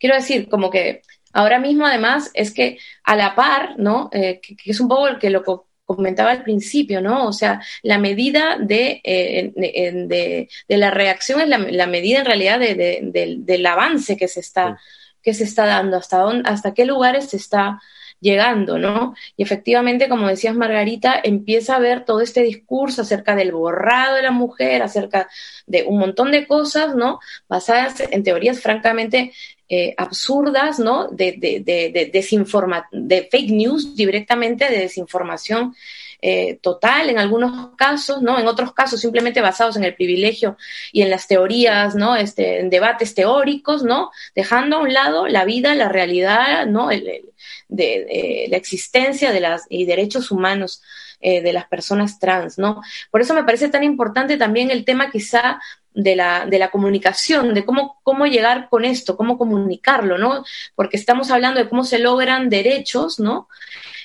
[0.00, 1.02] Quiero decir, como que
[1.32, 4.08] ahora mismo, además, es que a la par, ¿no?
[4.12, 5.42] Eh, que, que, es un poco el que lo
[5.84, 7.26] comentaba al principio, ¿no?
[7.26, 12.20] O sea, la medida de, eh, de, de, de, la reacción es la, la medida
[12.20, 14.78] en realidad de, del avance que se está,
[15.22, 17.80] que se está dando, hasta, dónde, hasta qué lugares se está
[18.22, 19.14] llegando, ¿no?
[19.36, 24.22] Y efectivamente, como decías Margarita, empieza a ver todo este discurso acerca del borrado de
[24.22, 25.28] la mujer, acerca
[25.66, 27.18] de un montón de cosas, ¿no?
[27.48, 29.32] Basadas en teorías francamente
[29.74, 31.08] eh, absurdas, ¿no?
[31.08, 35.74] De, de, de, de, desinforma de fake news directamente, de desinformación
[36.20, 38.38] eh, total en algunos casos, ¿no?
[38.38, 40.58] En otros casos simplemente basados en el privilegio
[40.92, 42.16] y en las teorías, ¿no?
[42.16, 44.10] Este, en debates teóricos, ¿no?
[44.34, 46.90] Dejando a un lado la vida, la realidad, ¿no?
[46.90, 47.22] El,
[47.68, 50.82] de, la existencia de las y derechos humanos
[51.22, 52.82] eh, de las personas trans, ¿no?
[53.10, 55.60] Por eso me parece tan importante también el tema quizá
[55.94, 60.44] de la, de la comunicación, de cómo, cómo llegar con esto, cómo comunicarlo, ¿no?
[60.74, 63.48] Porque estamos hablando de cómo se logran derechos, ¿no?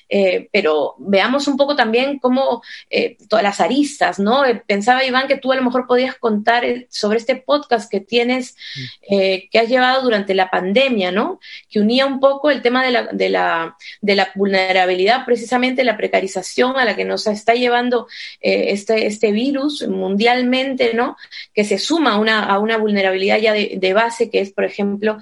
[0.10, 4.44] Eh, pero veamos un poco también cómo eh, todas las aristas, ¿no?
[4.66, 9.16] pensaba, Iván, que tú a lo mejor podías contar sobre este podcast que tienes, mm.
[9.52, 11.40] que has llevado durante la pandemia, ¿no?
[11.70, 15.98] Que unía un poco el tema de la, de la, de la vulnerabilidad, precisamente la
[15.98, 18.08] precarización a la que nos está llevando
[18.40, 21.18] este, este virus mundialmente, ¿no?
[21.54, 25.18] Que se suma a una, a una vulnerabilidad ya de, base, que es, por ejemplo,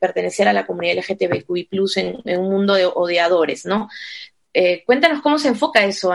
[0.00, 3.88] pertenecer a la comunidad LGTBQI en, un mundo de odiadores, ¿no?
[4.56, 6.12] Eh, cuéntanos cómo se enfoca eso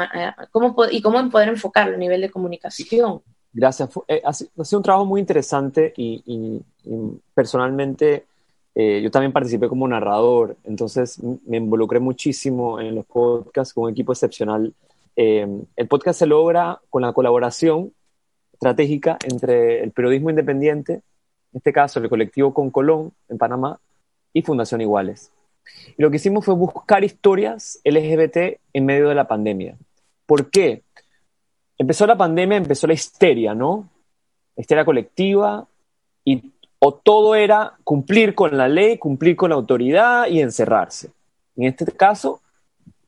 [0.52, 3.22] cómo, y cómo poder enfocarlo a nivel de comunicación.
[3.52, 3.90] Gracias.
[4.08, 6.62] Eh, ha, sido un trabajo muy interesante y,
[7.34, 8.26] personalmente
[8.74, 13.90] eh, yo también participé como narrador, entonces me involucré muchísimo en los podcasts con un
[13.92, 14.74] equipo excepcional.
[15.16, 17.92] el podcast se logra con la colaboración
[18.54, 23.80] estratégica entre el periodismo independiente, en este caso el colectivo Con Colón en Panamá,
[24.34, 25.32] y Fundación Iguales.
[25.98, 29.78] Y lo que hicimos fue buscar historias LGBT en medio de la pandemia.
[30.26, 30.84] ¿Por qué?
[31.78, 33.90] Empezó la pandemia, empezó la histeria, ¿no?
[34.56, 35.68] La histeria colectiva
[36.26, 41.12] y o todo era cumplir con la ley, cumplir con la autoridad y encerrarse.
[41.58, 42.42] En este caso,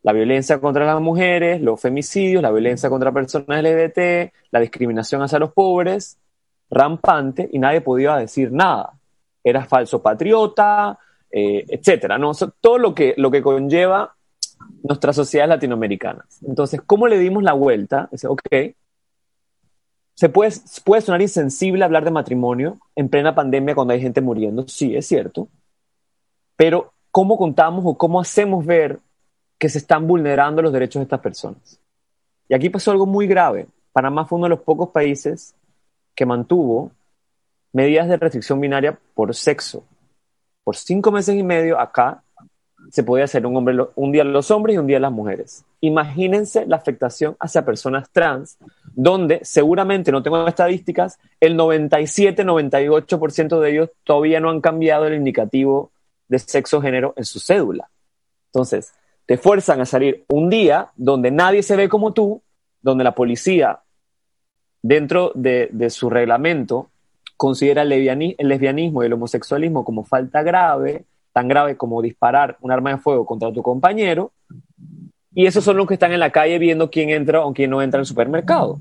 [0.03, 5.39] la violencia contra las mujeres, los femicidios, la violencia contra personas LGBT, la discriminación hacia
[5.39, 6.17] los pobres,
[6.69, 8.93] rampante y nadie podía decir nada.
[9.43, 10.99] Era falso patriota,
[11.31, 12.33] eh, etcétera, ¿no?
[12.59, 14.15] todo lo que, lo que conlleva
[14.83, 16.25] nuestras sociedades latinoamericanas.
[16.45, 18.09] Entonces, ¿cómo le dimos la vuelta?
[18.11, 18.41] Dice, ok,
[20.13, 20.51] se puede,
[20.83, 25.07] puede sonar insensible hablar de matrimonio en plena pandemia cuando hay gente muriendo, sí, es
[25.07, 25.47] cierto,
[26.55, 28.99] pero ¿cómo contamos o cómo hacemos ver
[29.57, 31.79] que se están vulnerando los derechos de estas personas?
[32.49, 33.67] Y aquí pasó algo muy grave.
[33.93, 35.55] Panamá fue uno de los pocos países
[36.13, 36.91] que mantuvo
[37.71, 39.85] medidas de restricción binaria por sexo
[40.63, 42.23] por cinco meses y medio acá
[42.89, 45.65] se podía hacer un, hombre, un día los hombres y un día las mujeres.
[45.81, 48.57] Imagínense la afectación hacia personas trans,
[48.93, 55.91] donde seguramente, no tengo estadísticas, el 97-98% de ellos todavía no han cambiado el indicativo
[56.27, 57.89] de sexo género en su cédula.
[58.47, 58.93] Entonces,
[59.25, 62.41] te fuerzan a salir un día donde nadie se ve como tú,
[62.81, 63.81] donde la policía,
[64.81, 66.89] dentro de, de su reglamento,
[67.41, 67.89] considera el,
[68.37, 73.25] lesbianismo y el homosexualismo como falta grave, tan grave como disparar un arma de fuego
[73.25, 74.31] contra tu compañero,
[75.33, 77.81] y esos son los que están en la calle viendo quién entra o quién no
[77.81, 78.77] entra al supermercado.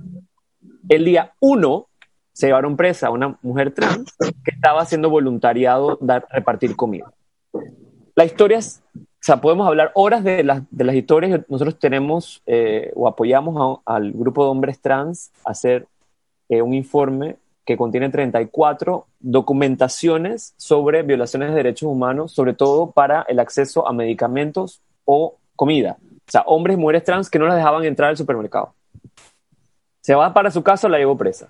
[0.90, 1.86] El día uno
[2.34, 7.10] se llevaron presa a una mujer trans que estaba haciendo voluntariado dar, repartir comida.
[8.14, 11.40] La historia es, o sea, podemos hablar horas de, de las historias.
[11.48, 15.86] Nosotros tenemos eh, o apoyamos al grupo de hombres trans a hacer
[16.50, 23.22] eh, un informe que contiene 34 documentaciones sobre violaciones de derechos humanos, sobre todo para
[23.28, 25.98] el acceso a medicamentos o comida.
[26.00, 28.74] O sea, hombres y mujeres trans que no las dejaban entrar al supermercado.
[30.00, 31.48] Se va para su casa, la llevó presa.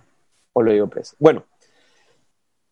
[0.52, 1.14] O lo llevó presa.
[1.18, 1.44] Bueno,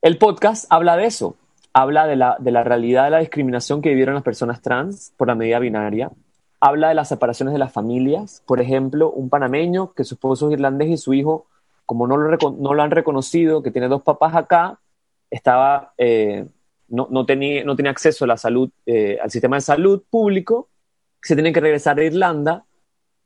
[0.02, 1.36] el podcast habla de eso.
[1.72, 5.28] Habla de la, de la realidad de la discriminación que vivieron las personas trans por
[5.28, 6.10] la medida binaria.
[6.60, 8.42] Habla de las separaciones de las familias.
[8.46, 11.46] Por ejemplo, un panameño que su esposo es irlandés y su hijo
[11.88, 14.78] como no lo, no lo han reconocido, que tiene dos papás acá,
[15.30, 16.44] estaba, eh,
[16.88, 20.68] no, no, tenía, no acceso a la salud, eh, al sistema de salud público,
[21.22, 22.66] se tiene que regresar a Irlanda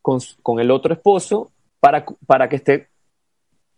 [0.01, 2.87] con, con el otro esposo para, para que esté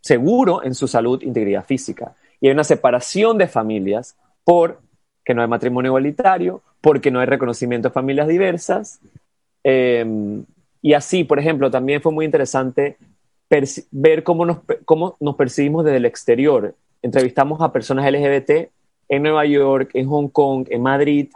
[0.03, 2.14] seguro en su salud e integridad física.
[2.38, 4.83] Y hay una separación de familias por
[5.25, 9.01] que no hay matrimonio igualitario, porque no hay reconocimiento de familias diversas.
[9.64, 10.05] Eh,
[10.83, 12.99] y así, por ejemplo, también fue muy interesante
[13.90, 16.75] ver cómo nos, cómo nos percibimos desde el exterior.
[17.03, 18.71] Entrevistamos a personas LGBT
[19.09, 21.29] en Nueva York, en Hong Kong, en Madrid,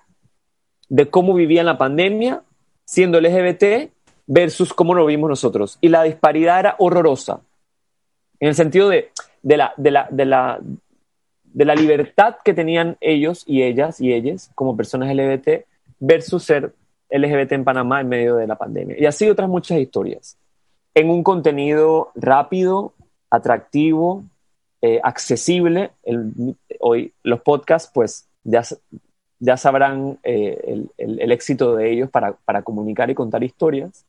[0.89, 2.43] de cómo vivían la pandemia
[2.85, 3.91] siendo LGBT
[4.27, 5.79] versus cómo lo vimos nosotros.
[5.81, 7.41] Y la disparidad era horrorosa,
[8.41, 9.11] en el sentido de,
[9.43, 10.61] de, la, de, la, de, la,
[11.45, 15.67] de la libertad que tenían ellos y ellas y ellas como personas LGBT
[16.01, 16.73] versus ser
[17.11, 18.97] LGBT en Panamá en medio de la pandemia.
[18.99, 20.37] Y así otras muchas historias
[20.99, 22.93] en un contenido rápido,
[23.31, 24.25] atractivo,
[24.83, 25.93] eh, accesible.
[26.81, 33.45] hoy los podcasts, pues ya, sabrán eh, el, éxito de ellos para, comunicar y contar
[33.45, 34.05] historias.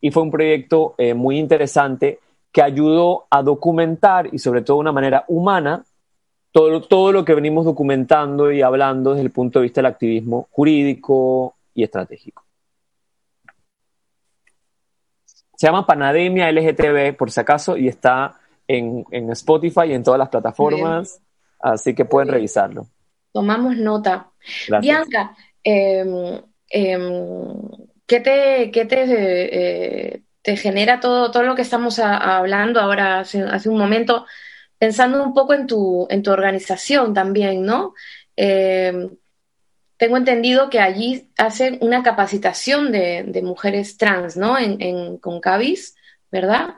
[0.00, 2.18] Y fue un proyecto eh, muy interesante
[2.50, 5.84] que ayudó a documentar y sobre todo de una manera humana
[6.50, 10.48] todo, todo lo que venimos documentando y hablando desde el punto de vista del activismo
[10.50, 12.43] jurídico y estratégico.
[15.56, 20.28] Se llama Panademia LGTB, por si acaso, y está en, Spotify y en todas las
[20.28, 21.20] plataformas,
[21.60, 22.86] así que pueden revisarlo.
[23.32, 24.30] Tomamos nota.
[24.80, 27.52] Bianca, em, em,
[28.06, 33.42] ¿qué te, qué te, eh, te genera todo, todo lo que estamos hablando ahora hace,
[33.42, 34.26] hace, un momento,
[34.78, 37.94] pensando un poco en tu, en tu organización también, ¿no?
[40.04, 44.58] Tengo entendido que allí hacen una capacitación de, mujeres trans, ¿no?
[44.58, 45.96] En, en Concavis,
[46.30, 46.74] ¿verdad?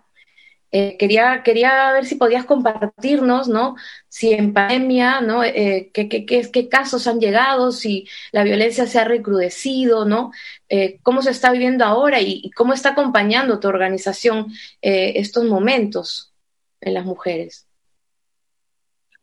[0.70, 3.74] Eh, quería, quería ver si podías compartirnos, ¿no?
[4.09, 5.43] Si en pandemia, ¿no?
[5.43, 10.31] Eh, qué, qué, qué, casos han llegado, si la violencia se ha recrudecido, ¿no?
[10.68, 16.33] Eh, ¿Cómo se está viviendo ahora y, cómo está acompañando tu organización estos momentos
[16.81, 17.66] en las mujeres?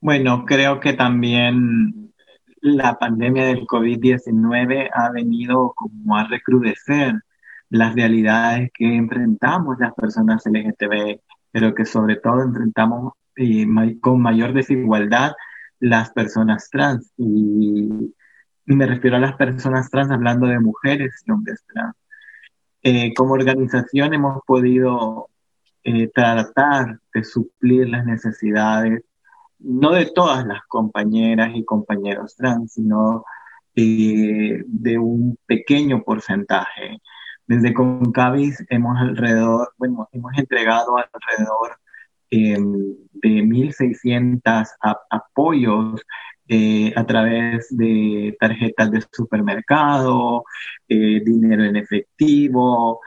[0.01, 2.02] Bueno, creo que también
[2.63, 7.13] la pandemia del COVID-19 ha venido como a recrudecer
[7.69, 11.19] las realidades que enfrentamos las personas LGTB
[11.53, 13.65] pero que sobre todo enfrentamos eh,
[14.01, 15.33] con mayor desigualdad
[15.79, 17.13] las personas trans.
[17.15, 18.13] Y,
[18.65, 21.95] me refiero a las personas trans hablando de mujeres y hombres trans.
[22.81, 25.29] Eh, como organización hemos podido
[25.83, 29.03] eh, tratar de suplir las necesidades,
[29.63, 33.25] no de todas las compañeras y compañeros trans, sino
[33.75, 36.99] de un pequeño porcentaje.
[37.47, 41.77] Desde Concavis hemos alrededor, bueno, hemos entregado alrededor
[42.31, 42.57] eh,
[43.13, 44.67] de 1.600
[45.09, 46.01] apoyos
[46.47, 50.43] eh, a través de tarjetas de supermercado,
[50.87, 53.01] eh, dinero en efectivo,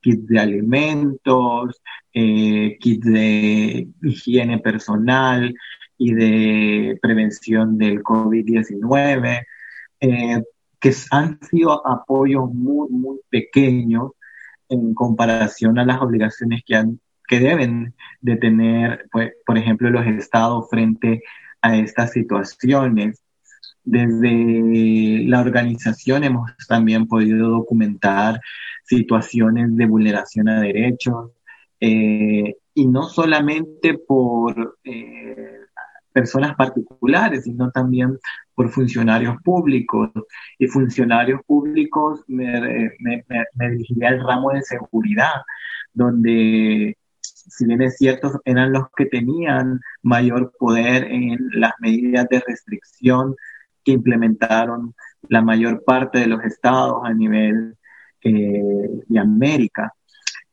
[0.00, 1.80] kits de alimentos,
[2.12, 5.54] kits de higiene personal
[5.98, 9.44] y de prevención del COVID-19
[10.80, 14.12] que han sido apoyos muy, muy pequeños
[14.68, 20.06] en comparación a las obligaciones que, han, que deben de tener, pues, por ejemplo, los
[20.06, 21.22] estados frente
[21.62, 23.22] a estas situaciones.
[23.84, 28.40] Desde la organización hemos también podido documentar
[28.84, 31.30] situaciones de vulneración a derechos
[31.80, 35.60] eh, y no solamente por eh,
[36.16, 38.18] personas particulares, sino también
[38.54, 40.10] por funcionarios públicos.
[40.58, 45.42] Y funcionarios públicos me, me, dirigiría al ramo de seguridad,
[45.92, 52.42] donde si bien es cierto, eran los que tenían mayor poder en las medidas de
[52.46, 53.36] restricción
[53.84, 54.94] que implementaron
[55.28, 57.76] la mayor parte de los estados a nivel
[58.22, 59.92] eh, de América.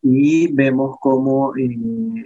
[0.01, 2.25] Y vemos cómo eh,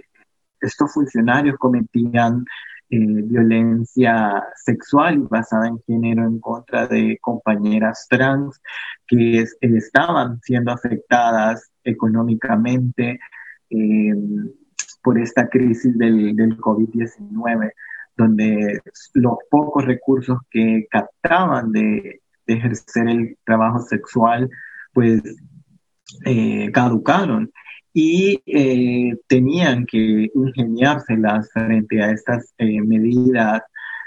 [0.60, 2.44] estos funcionarios cometían
[2.90, 8.60] eh, violencia sexual basada en género en contra de compañeras trans
[9.06, 13.20] que estaban siendo afectadas económicamente
[13.70, 14.50] em,
[15.02, 17.72] por esta crisis del, del COVID-19,
[18.16, 18.80] donde
[19.14, 24.50] los pocos recursos que captaban de, de ejercer el trabajo sexual,
[24.92, 25.22] pues
[26.24, 27.52] eh, caducaron
[28.00, 33.62] y eh, tenían que ingeniárselas frente a estas eh, medidas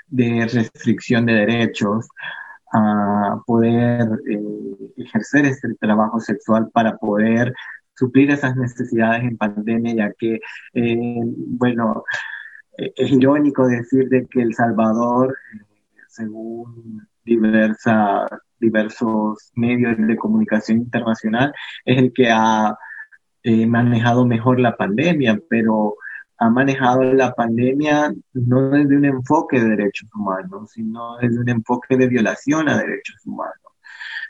[0.08, 2.08] de restricción de derechos
[2.72, 7.54] a poder eh, ejercer este trabajo sexual para poder
[7.94, 10.40] suplir esas necesidades en pandemia, ya que,
[11.60, 12.06] bueno,
[12.78, 15.36] es irónico decir de que El Salvador,
[16.08, 18.26] según diversa,
[18.58, 22.74] diversos medios de comunicación internacional, es el que ha
[23.44, 25.96] eh, manejado mejor la pandemia, pero
[26.38, 31.98] ha manejado la pandemia no desde un enfoque de derechos humanos, sino desde un enfoque
[31.98, 33.56] de violación a derechos humanos,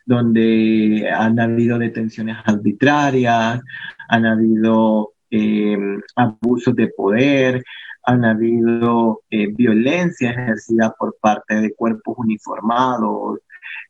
[0.05, 3.61] donde han habido detenciones arbitrarias,
[4.09, 5.77] han habido eh,
[6.15, 7.63] abusos de poder,
[8.03, 13.39] han habido eh, violencia ejercida por parte de cuerpos uniformados,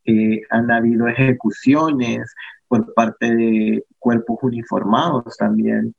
[0.06, 2.34] eh, han habido ejecuciones
[2.72, 5.94] por parte de cuerpos uniformados también.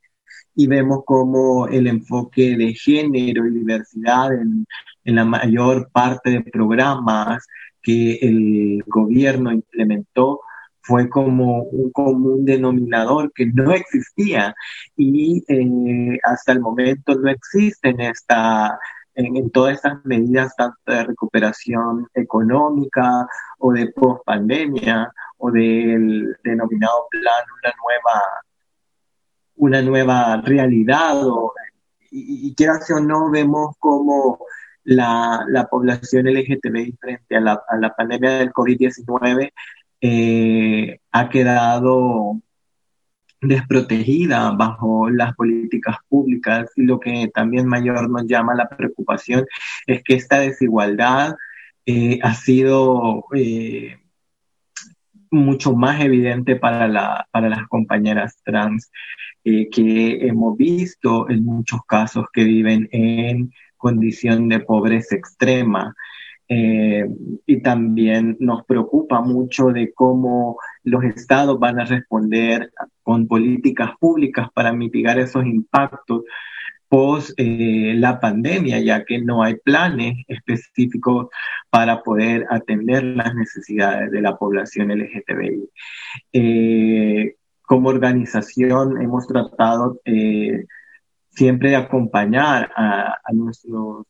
[0.55, 4.67] Y vemos como el enfoque de género y diversidad en,
[5.05, 7.47] la mayor parte de programas
[7.83, 10.41] que el gobierno implementó
[10.81, 14.55] fue como un común denominador que no existía
[14.97, 18.79] y eh, hasta el momento no existe en esta
[19.15, 23.27] en, todas estas medidas tanto de recuperación económica
[23.59, 28.23] o de post pandemia o del denominado plan una nueva
[29.57, 31.23] una nueva realidad
[32.11, 34.39] y, y quieras o no vemos como
[34.85, 39.53] la, la población LGTBI frente a la, a la pandemia del COVID-19
[40.01, 42.41] eh, ha quedado
[43.43, 49.45] desprotegida bajo las políticas públicas y lo que también mayor nos llama la preocupación
[49.87, 51.35] es que esta desigualdad
[51.85, 53.99] eh, ha sido eh,
[55.31, 58.91] mucho más evidente para, la, para las compañeras trans,
[59.45, 65.97] eh, que hemos visto en muchos casos que viven en condición de pobreza extrema.
[66.49, 67.07] Eh,
[67.47, 72.71] y también nos preocupa mucho de cómo los estados van a responder
[73.03, 76.23] con políticas públicas para mitigar esos impactos
[76.93, 81.29] post eh, la pandemia, ya que no hay planes específicos
[81.71, 85.71] para poder atender las necesidades de la población LGTBI.
[86.35, 90.67] Eh, como organización hemos tratado eh,
[91.31, 94.05] siempre de acompañar a, nuestros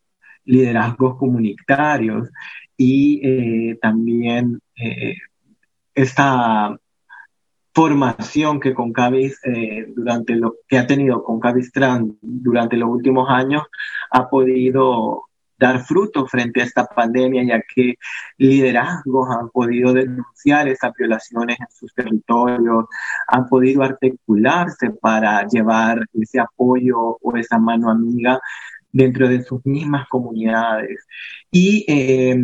[0.45, 2.29] liderazgos comunitarios
[2.77, 4.61] y también
[5.95, 6.77] esta
[7.75, 13.63] formación que Concavis eh, durante lo que ha tenido Concavis Trans durante los últimos años
[14.11, 15.25] ha podido
[15.59, 17.95] dar fruto frente a esta pandemia, ya que
[18.37, 22.87] liderazgos han podido denunciar esas violaciones en sus territorios,
[23.29, 28.41] han podido articularse para llevar ese apoyo o esa mano amiga
[28.93, 31.07] dentro de sus mismas comunidades.
[31.51, 32.37] Y eh,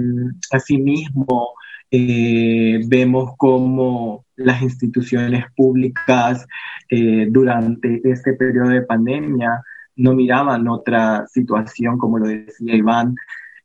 [0.51, 1.53] asimismo,
[1.91, 6.47] eh, vemos cómo las instituciones públicas
[6.91, 9.63] eh, durante este periodo de pandemia
[9.97, 13.17] no miraban otra situación, como lo decía Iván,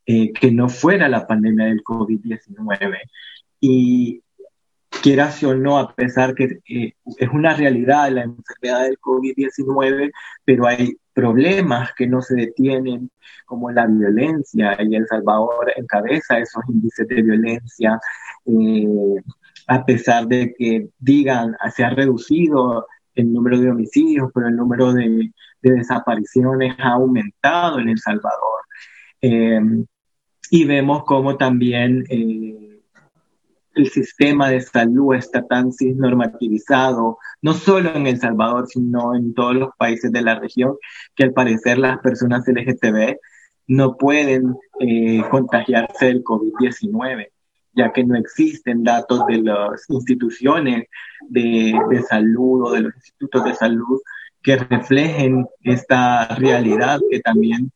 [0.06, 2.98] eh, que no fuera la pandemia del COVID-19.
[3.60, 4.22] Y
[5.02, 10.12] quieras o no, a pesar que es una realidad la enfermedad del COVID-19,
[10.46, 13.10] pero hay problemas que no se detienen,
[13.46, 18.00] como la violencia, y El Salvador encabeza esos índices de violencia,
[18.46, 18.88] eh,
[19.68, 24.94] a pesar de que digan se ha reducido el número de homicidios, pero el número
[24.94, 25.32] de,
[25.62, 28.62] desapariciones ha aumentado en El Salvador.
[29.22, 29.62] Eh,
[30.50, 32.73] y vemos cómo también eh,
[33.76, 39.56] el sistema de salud está tan normativizado, no solo en El Salvador, sino en todos
[39.56, 40.76] los países de la región,
[41.16, 43.18] que al parecer las personas LGTB
[43.68, 47.30] no pueden eh, contagiarse del COVID-19,
[47.74, 50.86] ya que no existen datos de las instituciones
[51.30, 51.74] de,
[52.08, 54.02] salud o de los institutos de salud
[54.42, 57.72] que reflejen esta realidad que también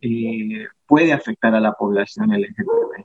[0.00, 3.04] eh, puede afectar a la población LGTB.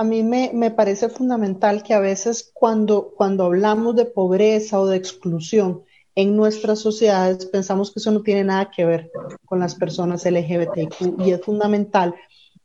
[0.00, 4.96] A mí me, parece fundamental que a veces cuando, cuando hablamos de pobreza o de
[4.96, 5.82] exclusión
[6.14, 9.10] en nuestras sociedades pensamos que eso no tiene nada que ver
[9.44, 12.14] con las personas LGBTQ y es fundamental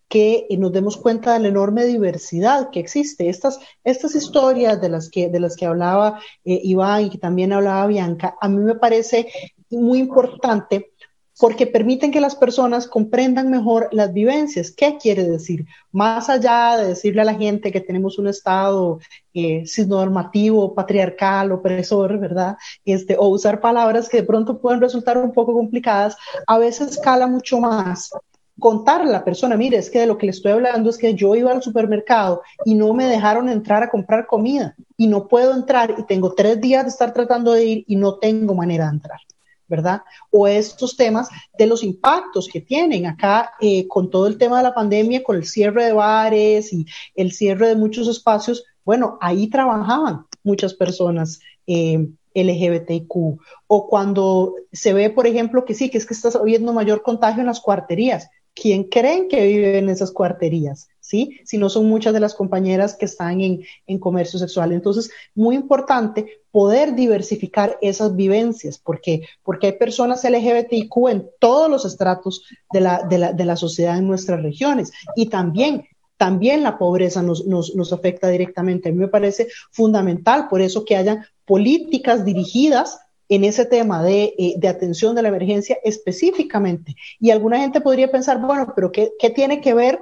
[0.07, 3.27] que nos demos cuenta de la enorme diversidad que existe.
[3.27, 7.51] Estas, estas historias de las que, de las que hablaba eh, Iván y que también
[7.51, 9.27] hablaba Bianca, a mí me parece
[9.69, 10.93] muy importante
[11.39, 14.71] porque permiten que las personas comprendan mejor las vivencias.
[14.71, 15.65] ¿Qué quiere decir?
[15.91, 18.99] Más allá de decirle a la gente que tenemos un Estado
[19.33, 22.57] eh, normativo, patriarcal, opresor, ¿verdad?
[22.85, 26.15] Este, o usar palabras que de pronto pueden resultar un poco complicadas,
[26.47, 28.11] a veces cala mucho más
[28.59, 31.13] contarle a la persona, mire, es que de lo que le estoy hablando es que
[31.13, 35.53] yo iba al supermercado y no me dejaron entrar a comprar comida y no puedo
[35.53, 38.91] entrar y tengo tres días de estar tratando de ir y no tengo manera de
[38.91, 39.19] entrar.
[39.67, 40.01] ¿Verdad?
[40.31, 44.63] O estos temas de los impactos que tienen acá eh, con todo el tema de
[44.63, 46.85] la pandemia, con el cierre de bares y
[47.15, 48.63] el cierre de muchos espacios.
[48.83, 53.39] Bueno, ahí trabajaban muchas personas eh, LGBTQ.
[53.67, 57.41] O cuando se ve, por ejemplo, que sí, que es que está habiendo mayor contagio
[57.41, 58.29] en las cuarterías.
[58.53, 60.87] ¿Quién creen que vive en esas cuarterías?
[61.05, 61.39] ¿Sí?
[61.43, 64.71] Si no son muchas de las compañeras que están en, en comercio sexual.
[64.71, 71.85] Entonces, muy importante poder diversificar esas vivencias, porque, porque hay personas LGBTIQ en todos los
[71.85, 72.43] estratos
[72.73, 75.85] de la, de la, de la sociedad en nuestras regiones y también
[76.17, 78.87] también la pobreza nos, nos, nos, afecta directamente.
[78.87, 84.33] A mí me parece fundamental, por eso que hayan políticas dirigidas en ese tema de,
[84.37, 86.95] eh, de atención de la emergencia específicamente.
[87.19, 89.99] Y alguna gente podría pensar, bueno, pero ¿qué, qué tiene que ver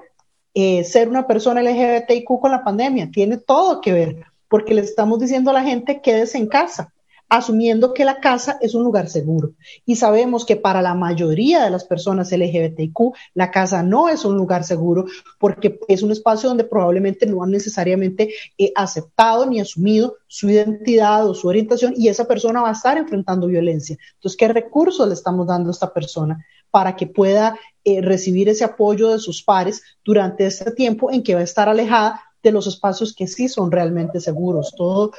[0.53, 3.09] eh, ser una persona LGBTIQ con la pandemia.
[3.11, 6.93] Tiene todo que ver, porque le estamos diciendo a la gente quédese en casa,
[7.27, 9.53] asumiendo que la casa es un lugar seguro.
[9.85, 12.97] Y sabemos que para la mayoría de las personas LGBTIQ,
[13.33, 15.05] la casa no es un lugar seguro
[15.39, 18.29] porque es un espacio donde probablemente no han necesariamente
[18.59, 22.97] eh, aceptado ni asumido su identidad o su orientación y esa persona va a estar
[22.97, 23.97] enfrentando violencia.
[24.15, 26.45] Entonces, ¿qué recursos le estamos dando a esta persona?
[26.73, 31.35] Para que pueda eh, recibir ese apoyo de sus pares durante este tiempo en que
[31.35, 34.73] va a estar alejada de los espacios que sí son realmente seguros.
[34.75, 35.11] Todo,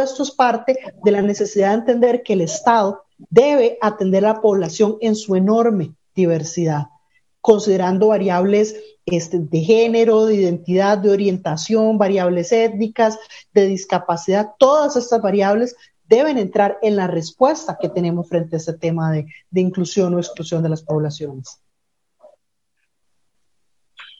[0.00, 4.40] esto es parte de la necesidad de entender que el Estado debe atender a la
[4.40, 6.88] población en su enorme diversidad
[7.40, 13.20] considerando variables este, de género, de identidad, de orientación, variables étnicas,
[13.54, 15.76] de discapacidad, todas estas variables
[16.08, 20.62] deben entrar en la respuesta que tenemos frente a este tema de, inclusión o exclusión
[20.62, 21.60] de las poblaciones.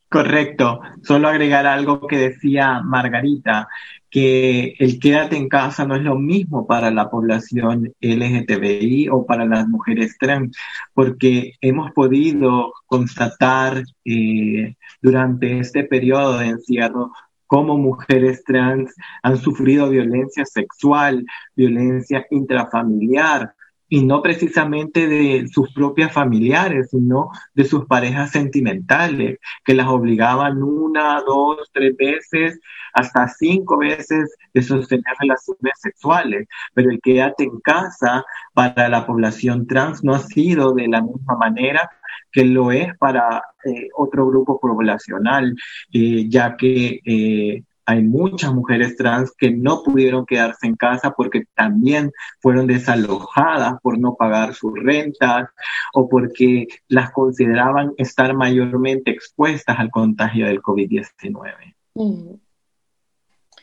[0.09, 0.81] Correcto.
[1.03, 3.69] Solo agregar algo que decía Margarita,
[4.09, 9.45] que el quédate en casa no es lo mismo para la población LGTBI o para
[9.45, 10.57] las mujeres trans,
[10.95, 17.13] porque hemos podido constatar eh, durante este periodo de encierro
[17.47, 21.25] cómo mujeres trans han sufrido violencia sexual,
[21.55, 23.56] violencia intrafamiliar,
[23.89, 30.63] y no precisamente de sus propias familiares, sino de sus parejas sentimentales, que las obligaban
[30.63, 32.61] una, dos, tres veces,
[32.93, 36.49] hasta cinco veces de sostener relaciones sexuales.
[36.75, 38.25] Pero el quédate en casa
[38.55, 41.91] para la población trans no ha sido de la misma manera
[42.33, 45.55] que lo es para eh, otro grupo poblacional,
[45.93, 51.45] eh, ya que eh, hay muchas mujeres trans que no pudieron quedarse en casa porque
[51.55, 52.11] también
[52.41, 55.49] fueron desalojadas por no pagar sus rentas
[55.95, 61.75] o porque las consideraban estar mayormente expuestas al contagio del COVID-19.
[61.95, 62.35] Mm.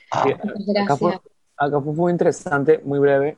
[0.10, 3.38] Acá, fue, muy interesante, muy breve,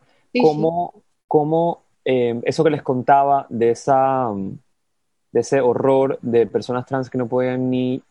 [1.27, 4.29] cómo, eh, eso que les contaba de, esa,
[5.31, 8.03] de ese horror de personas trans que no podían ni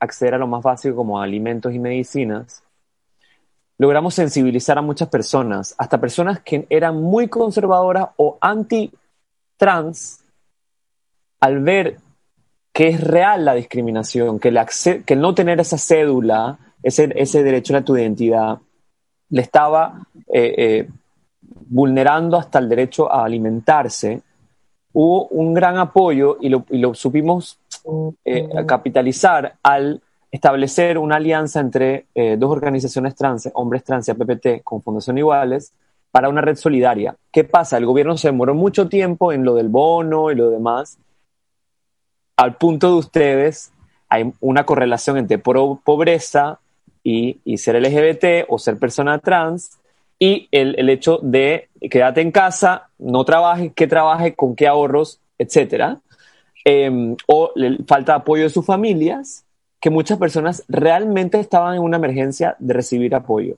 [0.00, 2.64] acceder a lo más básico como alimentos y medicinas,
[3.78, 10.24] logramos sensibilizar a muchas personas, hasta personas que eran muy conservadoras o anti-trans,
[11.40, 11.98] al ver
[12.72, 17.82] que es real la discriminación, que el, no tener esa cédula, ese, ese, derecho a
[17.82, 18.58] tu identidad,
[19.30, 20.88] le estaba eh, eh,
[21.68, 24.22] vulnerando hasta el derecho a alimentarse,
[24.92, 27.59] hubo un gran apoyo y lo, y lo supimos
[28.24, 30.00] eh, capitalizar al
[30.30, 35.72] establecer una alianza entre eh, dos organizaciones trans, Hombres Trans y APPT, con Fundación Iguales,
[36.10, 37.16] para una red solidaria.
[37.32, 37.76] ¿Qué pasa?
[37.76, 40.98] El gobierno se demoró mucho tiempo en lo del bono y lo demás.
[42.36, 43.72] Al punto de ustedes,
[44.08, 46.58] hay una correlación entre pobreza
[47.02, 49.78] y, y, ser LGBT o ser persona trans
[50.18, 55.20] y el, el, hecho de quedarte en casa, no trabaje, que trabaje, con qué ahorros,
[55.38, 56.00] etcétera.
[56.64, 57.52] Em, o
[57.86, 59.44] falta de apoyo de sus familias,
[59.80, 63.56] que muchas personas realmente estaban en una emergencia de recibir apoyo.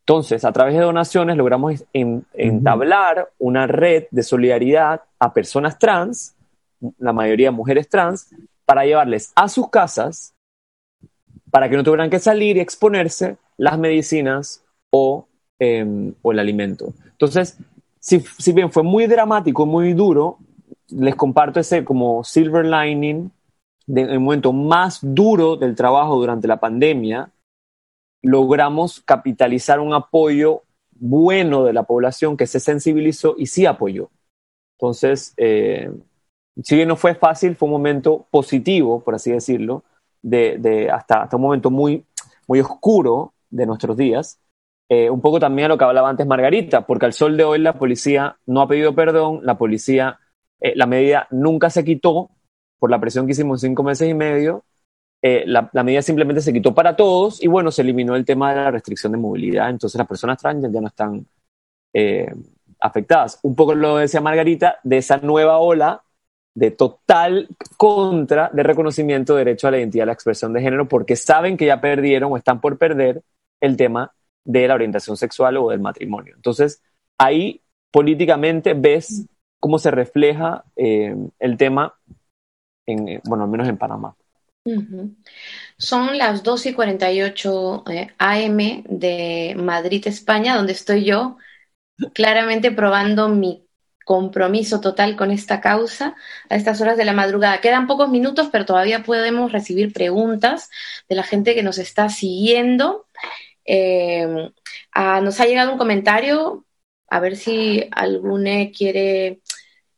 [0.00, 6.34] Entonces, a través de donaciones logramos entablar una red de solidaridad a personas trans,
[6.98, 8.28] la mayoría mujeres trans,
[8.64, 10.34] para llevarles a sus casas,
[11.50, 15.26] para que no tuvieran que salir y exponerse las medicinas o,
[15.58, 16.92] em, o el alimento.
[17.12, 17.56] Entonces,
[17.98, 20.38] si, si bien fue muy dramático, muy duro,
[20.92, 23.30] les comparto ese como silver lining
[23.86, 27.30] del momento más duro del trabajo durante la pandemia,
[28.22, 30.62] logramos capitalizar un apoyo
[30.92, 34.10] bueno de la población que se sensibilizó y sí apoyó.
[34.78, 35.90] Entonces, eh,
[36.62, 39.84] si bien no fue fácil, fue un momento positivo, por así decirlo,
[40.22, 42.04] de, hasta, hasta un momento muy,
[42.46, 44.38] muy oscuro de nuestros días.
[44.88, 47.60] Eh, un poco también a lo que hablaba antes Margarita, porque al sol de hoy
[47.60, 50.18] la policía no ha pedido perdón, la policía
[50.60, 52.30] eh, la medida nunca se quitó
[52.78, 54.64] por la presión que hicimos cinco meses y medio.
[55.22, 58.56] Eh, la, medida simplemente se quitó para todos y bueno, se eliminó el tema de
[58.56, 59.68] la restricción de movilidad.
[59.68, 61.26] Entonces las personas trans ya no están
[61.92, 62.32] eh,
[62.80, 63.38] afectadas.
[63.42, 66.02] Un poco lo decía Margarita, de esa nueva ola
[66.54, 70.88] de total contra de reconocimiento de derecho a la identidad, a la expresión de género,
[70.88, 73.22] porque saben que ya perdieron o están por perder
[73.60, 74.12] el tema
[74.44, 76.34] de la orientación sexual o del matrimonio.
[76.34, 76.82] Entonces,
[77.18, 79.26] ahí políticamente ves
[79.60, 81.94] cómo se refleja eh, el tema,
[82.86, 84.16] en, eh, bueno, al menos en Panamá.
[85.76, 91.36] Son las 2 y 48 eh, AM de Madrid, España, donde estoy yo,
[92.14, 93.66] claramente probando mi
[94.04, 96.16] compromiso total con esta causa
[96.48, 97.60] a estas horas de la madrugada.
[97.60, 100.70] Quedan pocos minutos, pero todavía podemos recibir preguntas
[101.08, 103.06] de la gente que nos está siguiendo.
[104.92, 106.64] Ah, nos ha llegado un comentario,
[107.10, 109.40] a ver si alguno quiere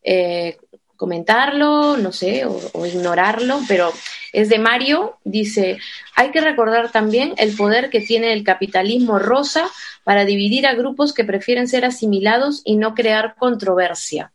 [0.03, 0.57] eh,
[0.97, 3.93] comentarlo, no sé, o, ignorarlo, pero
[4.33, 5.79] es de Mario, dice,
[6.15, 9.69] hay que recordar también el poder que tiene el capitalismo rosa
[10.05, 14.33] para dividir a grupos que prefieren ser asimilados y no crear controversia.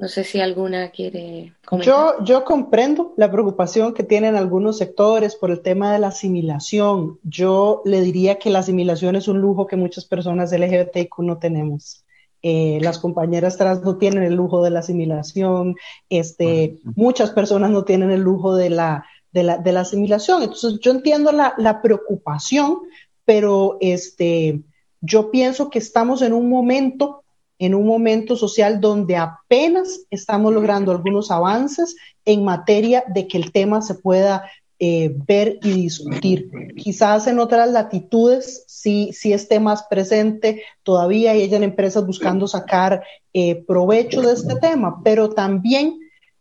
[0.00, 2.16] No sé si alguna quiere comentar.
[2.18, 7.18] Yo, yo comprendo la preocupación que tienen algunos sectores por el tema de la asimilación.
[7.22, 12.02] Yo le diría que la asimilación es un lujo que muchas personas LGBTQ no tenemos.
[12.42, 15.76] eh, las compañeras trans no tienen el lujo de la asimilación,
[16.08, 20.44] este, muchas personas no tienen el lujo de la, de la, de la asimilación.
[20.44, 22.78] Entonces, yo entiendo la, la, preocupación,
[23.26, 24.62] pero este,
[25.02, 27.22] yo pienso que estamos en un momento,
[27.60, 31.94] en un momento social donde apenas estamos logrando algunos avances
[32.24, 36.50] en materia de que el tema se pueda eh, ver y discutir.
[36.74, 43.04] Quizás en otras latitudes sí, sí esté más presente todavía y en empresas buscando sacar
[43.34, 45.98] eh, provecho de este tema, pero también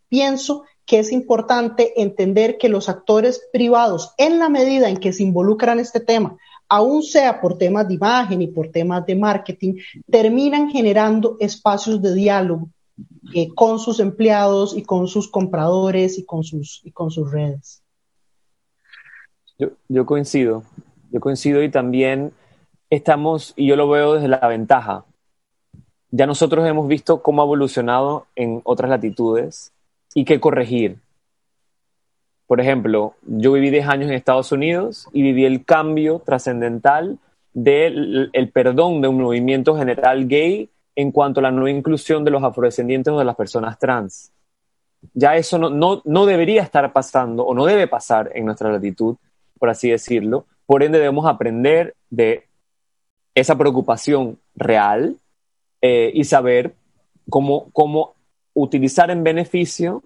[0.07, 5.23] pienso que es importante entender que los actores privados, en la medida en que se
[5.23, 6.37] involucran en este tema,
[6.69, 9.75] aún sea por temas de imagen y por temas de marketing,
[10.09, 12.69] terminan generando espacios de diálogo
[13.33, 17.81] eh, con sus empleados y con sus compradores y con sus, y con sus redes.
[19.89, 20.63] Yo, coincido,
[21.11, 22.31] yo coincido y también
[22.89, 25.03] estamos, y yo lo veo desde la ventaja,
[26.11, 29.73] ya nosotros hemos visto cómo ha evolucionado en otras latitudes
[30.13, 30.97] y qué corregir.
[32.49, 37.19] Por ejemplo, yo viví 10 años en Estados Unidos y viví el cambio trascendental
[37.53, 42.31] del el perdón de un movimiento general gay en cuanto a la no inclusión de
[42.31, 44.31] los afrodescendientes o de las personas trans.
[45.13, 49.15] Ya eso no, no, no debería estar pasando o no debe pasar en nuestra latitud
[49.59, 50.47] por así decirlo.
[50.65, 52.47] Por ende, debemos aprender de
[53.35, 55.17] esa preocupación real
[55.81, 56.73] eh, y saber
[57.29, 58.15] cómo, cómo
[58.55, 60.01] utilizar en beneficio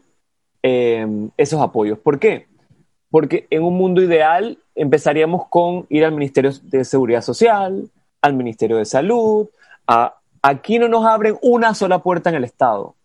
[0.64, 1.05] eh,
[1.38, 1.99] esos apoyos.
[1.99, 2.47] ¿Por qué?
[3.11, 7.89] Porque en un mundo ideal empezaríamos con ir al Ministerio de Seguridad Social,
[8.22, 9.49] al Ministerio de Salud.
[10.41, 12.95] aquí no nos abren una sola puerta en el Estado.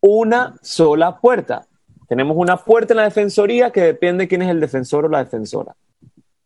[0.00, 1.66] Una sola puerta.
[2.06, 5.24] Tenemos una puerta en la defensoría que depende de quién es el defensor o la
[5.24, 5.74] defensora.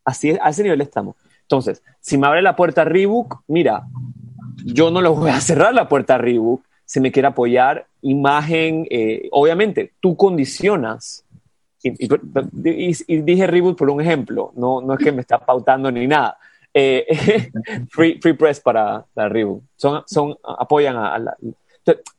[0.05, 1.15] Así, a ese nivel estamos.
[1.41, 3.85] Entonces, si me abre la puerta Reebok, mira,
[4.65, 6.17] yo no le voy a cerrar la puerta a
[6.89, 8.87] si me quiere apoyar imagen.
[8.89, 11.23] Eh, obviamente, tú condicionas.
[11.83, 16.37] Y, dije Reebok por un ejemplo, no, no es que me está pautando ni nada.
[16.73, 17.05] Eh,
[17.89, 19.61] free, free, press para, para Reebok.
[19.75, 21.37] Son, son, apoyan a, a la.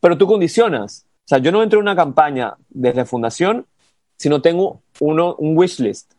[0.01, 3.65] Pero tú condicionas o sea, yo no entro en una campaña desde fundación
[4.17, 6.13] si no tengo uno, un wish list.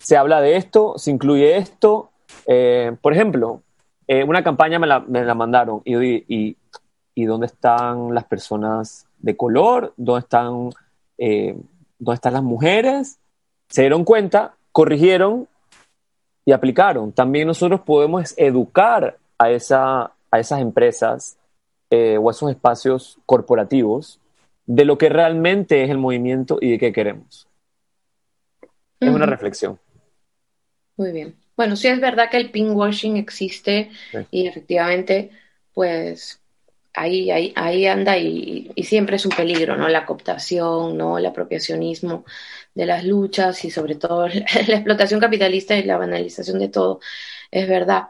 [0.00, 2.10] Se habla de esto, se incluye esto.
[2.44, 3.62] Eh, por ejemplo,
[4.08, 5.94] eh, una campaña me la, me la mandaron y,
[6.26, 6.56] y,
[7.18, 10.70] y, dónde están las personas de color, dónde están,
[11.18, 11.56] eh,
[11.98, 13.18] dónde están las mujeres.
[13.68, 15.48] Se dieron cuenta, corrigieron
[16.44, 17.12] y aplicaron.
[17.12, 21.36] También nosotros podemos educar a, esa, a esas empresas
[21.90, 24.20] o a esos espacios corporativos
[24.66, 27.48] de lo que realmente es el movimiento y de qué queremos.
[29.00, 29.78] Es una reflexión.
[30.96, 31.36] Muy bien.
[31.56, 33.90] Bueno, sí es verdad que el pinkwashing existe
[34.30, 35.30] y efectivamente,
[35.72, 36.40] pues
[37.00, 39.88] ahí, ahí, ahí anda y, siempre es un peligro, ¿no?
[39.88, 41.18] La cooptación, ¿no?
[41.18, 42.24] El apropiacionismo
[42.74, 44.28] de las luchas y sobre todo
[44.68, 47.00] la explotación capitalista y la banalización de todo,
[47.50, 48.08] es verdad.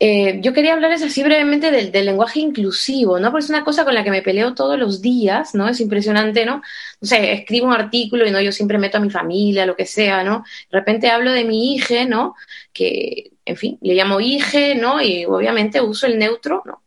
[0.00, 3.30] Eh, yo quería hablarles así brevemente del, lenguaje inclusivo, ¿no?
[3.30, 5.68] Porque es una cosa con la que me peleo todos los días, ¿no?
[5.68, 6.62] Es impresionante, ¿no?
[7.00, 9.86] O sea, escribo un artículo y no, yo siempre meto a mi familia, lo que
[9.86, 10.44] sea, ¿no?
[10.70, 12.34] De repente hablo de mi hija, ¿no?
[12.72, 15.00] Que, en fin, le llamo hija, ¿no?
[15.00, 16.82] Y obviamente uso el neutro, ¿no?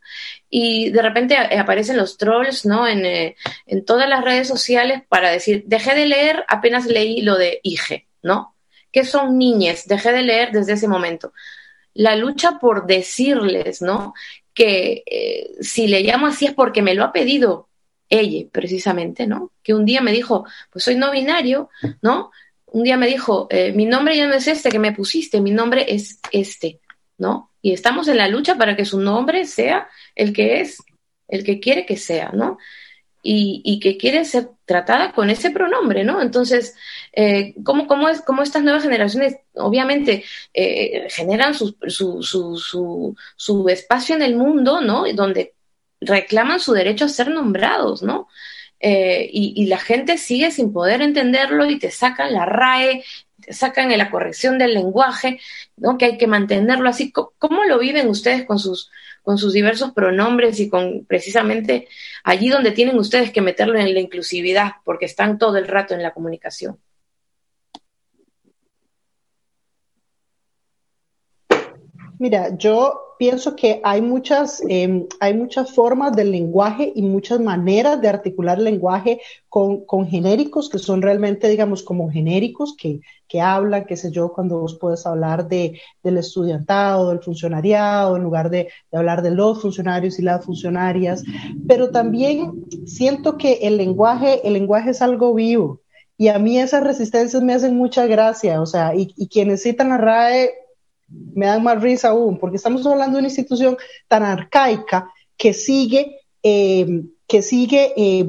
[0.50, 2.86] Y de repente aparecen los trolls, ¿no?
[2.88, 3.36] En, eh,
[3.66, 7.96] en todas las redes sociales para decir, dejé de leer, apenas leí lo de hija,
[8.22, 8.54] ¿no?
[8.90, 9.86] que son niñes?
[9.86, 11.32] Dejé de leer desde ese momento
[11.94, 14.14] la lucha por decirles, ¿no?
[14.54, 17.68] Que eh, si le llamo así es porque me lo ha pedido
[18.08, 19.50] ella, precisamente, ¿no?
[19.64, 21.70] Que un día me dijo, pues soy no binario,
[22.00, 22.30] ¿no?
[22.66, 25.50] Un día me dijo, eh, mi nombre ya no es este que me pusiste, mi
[25.50, 26.78] nombre es este,
[27.18, 27.47] ¿no?
[27.62, 30.78] Y estamos en la lucha para que su nombre sea el que es,
[31.28, 32.58] el que quiere que sea, ¿no?
[33.22, 36.22] y, que quiere ser tratada con ese pronombre, ¿no?
[36.22, 36.74] Entonces,
[37.12, 43.68] eh, ¿cómo, cómo, es, ¿cómo estas nuevas generaciones obviamente eh, generan su, su, su, su,
[43.68, 45.04] espacio en el mundo, ¿no?
[45.12, 45.54] Donde
[46.00, 48.28] reclaman su derecho a ser nombrados, ¿no?
[48.80, 53.04] Eh, y, la gente sigue sin poder entenderlo y te sacan la RAE,
[53.50, 55.40] sacan la corrección del lenguaje,
[55.76, 55.98] ¿no?
[55.98, 57.12] Que hay que mantenerlo así.
[57.12, 58.90] ¿Cómo lo viven ustedes con sus
[59.28, 61.86] con sus diversos pronombres y con precisamente
[62.24, 66.02] allí donde tienen ustedes que meterlo en la inclusividad, porque están todo el rato en
[66.02, 66.78] la comunicación.
[72.18, 78.00] Mira, yo pienso que hay muchas, em, hay muchas formas del lenguaje y muchas maneras
[78.00, 79.20] de articular lenguaje
[79.50, 84.32] con, con genéricos que son realmente, digamos, como genéricos que, que hablan, qué sé yo,
[84.32, 89.30] cuando vos puedes hablar de, del estudiantado, del funcionariado, en lugar de, de hablar de
[89.30, 91.22] los funcionarios y las funcionarias.
[91.66, 95.80] Pero también siento que el lenguaje, el lenguaje es algo vivo.
[96.16, 99.92] Y a mí esas resistencias me hacen mucha gracia, o sea, y, y quienes citan
[99.92, 100.50] a RAE
[101.08, 103.76] me dan más risa aún, porque estamos hablando de una institución
[104.08, 108.28] tan arcaica que sigue, eh, que sigue eh,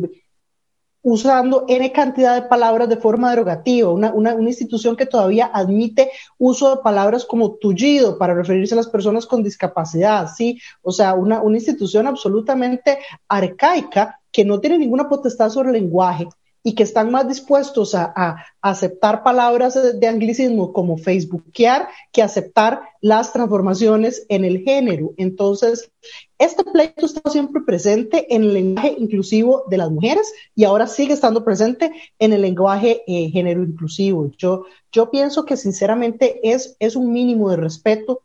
[1.01, 6.11] usando N cantidad de palabras de forma derogativa, una, una, una, institución que todavía admite
[6.37, 10.59] uso de palabras como tullido para referirse a las personas con discapacidad, ¿sí?
[10.81, 16.27] O sea, una, una institución absolutamente arcaica que no tiene ninguna potestad sobre el lenguaje,
[16.63, 23.31] y que están más dispuestos a, aceptar palabras de, anglicismo como facebookear que aceptar las
[23.31, 25.13] transformaciones en el género.
[25.15, 25.89] Entonces,
[26.37, 31.13] este pleito está siempre presente en el lenguaje inclusivo de las mujeres y ahora sigue
[31.13, 34.29] estando presente en el lenguaje eh, género inclusivo.
[34.37, 38.23] Yo, yo pienso que sinceramente es, es un mínimo de respeto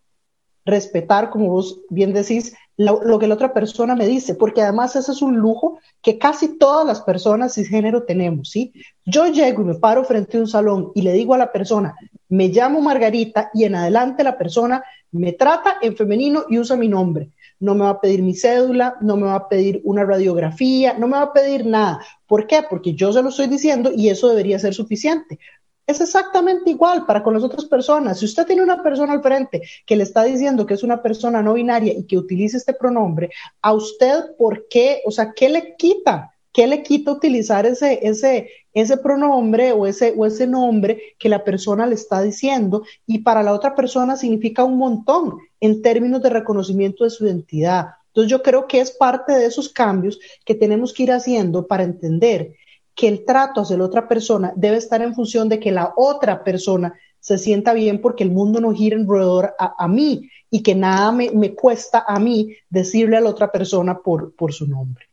[0.64, 5.12] respetar, como vos bien decís, lo, que la otra persona me dice, porque además ese
[5.12, 8.72] es un lujo que casi todas las personas cisgénero tenemos, ¿sí?
[9.04, 11.94] Yo llego y me paro frente a un salón y le digo a la persona,
[12.28, 16.88] me llamo Margarita y en adelante la persona me trata en femenino y usa mi
[16.88, 17.30] nombre.
[17.60, 21.06] No me va a pedir mi cédula, no me va a pedir una radiografía, no
[21.06, 22.00] me va a pedir nada.
[22.26, 22.64] ¿Por qué?
[22.68, 25.38] Porque yo se lo estoy diciendo y eso debería ser suficiente.
[25.86, 28.18] Es exactamente igual para con las otras personas.
[28.18, 31.42] Si usted tiene una persona al frente que le está diciendo que es una persona
[31.42, 33.30] no binaria y que utilice este pronombre,
[33.60, 35.02] a usted, ¿por qué?
[35.04, 36.30] O sea, ¿qué le quita?
[36.52, 41.44] ¿Qué le quita utilizar ese, ese, ese pronombre o ese, o ese nombre que la
[41.44, 42.84] persona le está diciendo?
[43.06, 47.88] Y para la otra persona significa un montón en términos de reconocimiento de su identidad.
[48.06, 51.82] Entonces yo creo que es parte de esos cambios que tenemos que ir haciendo para
[51.82, 52.54] entender
[52.94, 56.44] que el trato hacia la otra persona debe estar en función de que la otra
[56.44, 60.74] persona se sienta bien porque el mundo no gira alrededor a, a mí y que
[60.74, 65.08] nada me, cuesta a mí decirle a la otra persona por, por su nombre.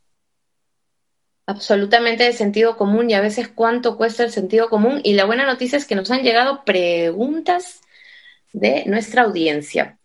[1.47, 5.01] Absolutamente de sentido común y a veces cuánto cuesta el sentido común.
[5.03, 7.81] Y la buena noticia es que nos han llegado preguntas
[8.53, 9.97] de nuestra audiencia.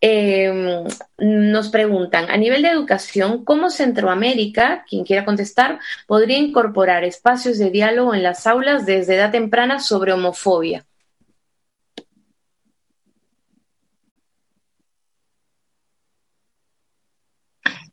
[0.00, 0.84] Eh,
[1.18, 7.70] nos preguntan, a nivel de educación, ¿cómo Centroamérica, quien quiera contestar, podría incorporar espacios de
[7.70, 10.84] diálogo en las aulas desde edad temprana sobre homofobia?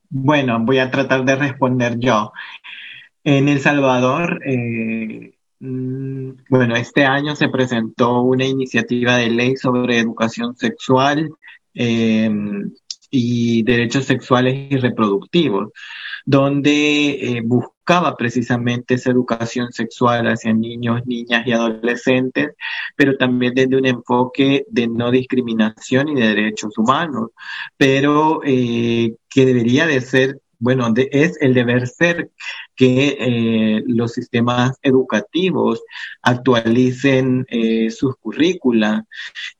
[0.09, 2.31] Bueno, voy a tratar de responder yo.
[3.23, 9.99] En El Salvador, eh, mm, bueno, este año se presentó una iniciativa de ley sobre
[9.99, 11.31] educación sexual
[11.75, 12.29] eh,
[13.11, 15.71] y derechos sexuales y reproductivos,
[16.25, 22.51] donde eh, buscaba precisamente esa educación sexual hacia niños, niñas y adolescentes,
[22.95, 27.29] pero también desde un enfoque de no discriminación y de derechos humanos,
[27.77, 32.31] pero eh, que debería de ser bueno, es el deber ser
[32.75, 35.83] que eh, los sistemas educativos
[36.21, 37.45] actualicen
[37.91, 39.03] sus currículas,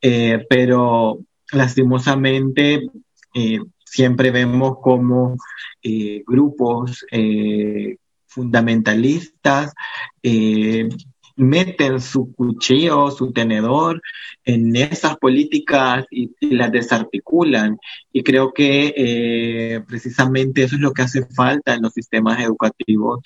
[0.01, 1.20] eh, pero
[1.51, 2.87] lastimosamente
[3.33, 3.59] eh,
[3.95, 5.37] siempre vemos como
[5.81, 9.73] eh, grupos eh, fundamentalistas
[10.21, 10.89] eh,
[11.37, 14.01] meten su cuchillo, su tenedor
[14.43, 17.77] en esas políticas y, las desarticulan.
[18.11, 23.19] Y creo que eh, precisamente eso es lo que hace falta en los sistemas educativos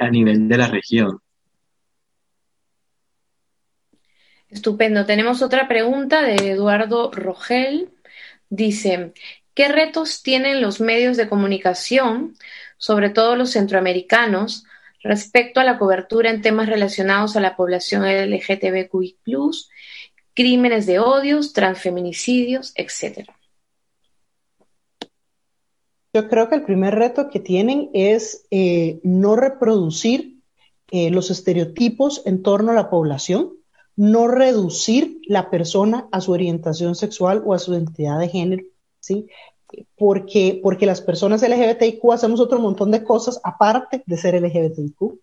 [0.00, 1.18] a nivel de la región.
[4.54, 5.04] Estupendo.
[5.04, 7.90] Tenemos otra pregunta de Eduardo Rogel.
[8.48, 9.12] Dice,
[9.52, 12.36] ¿qué retos tienen los medios de comunicación,
[12.78, 14.64] sobre todo los centroamericanos,
[15.02, 19.16] respecto a la cobertura en temas relacionados a la población LGTBQI+,
[20.34, 23.36] crímenes de odios, transfeminicidios, etcétera?
[26.12, 30.38] Yo creo que el primer reto que tienen es eh, no reproducir
[30.92, 33.54] eh, los estereotipos en torno a la población,
[33.96, 38.64] no reducir la persona a su orientación sexual o a su identidad de género,
[39.00, 39.28] ¿sí?
[39.96, 45.18] Porque, porque las personas LGBTIQ hacemos otro montón de cosas aparte de ser LGBTIQ.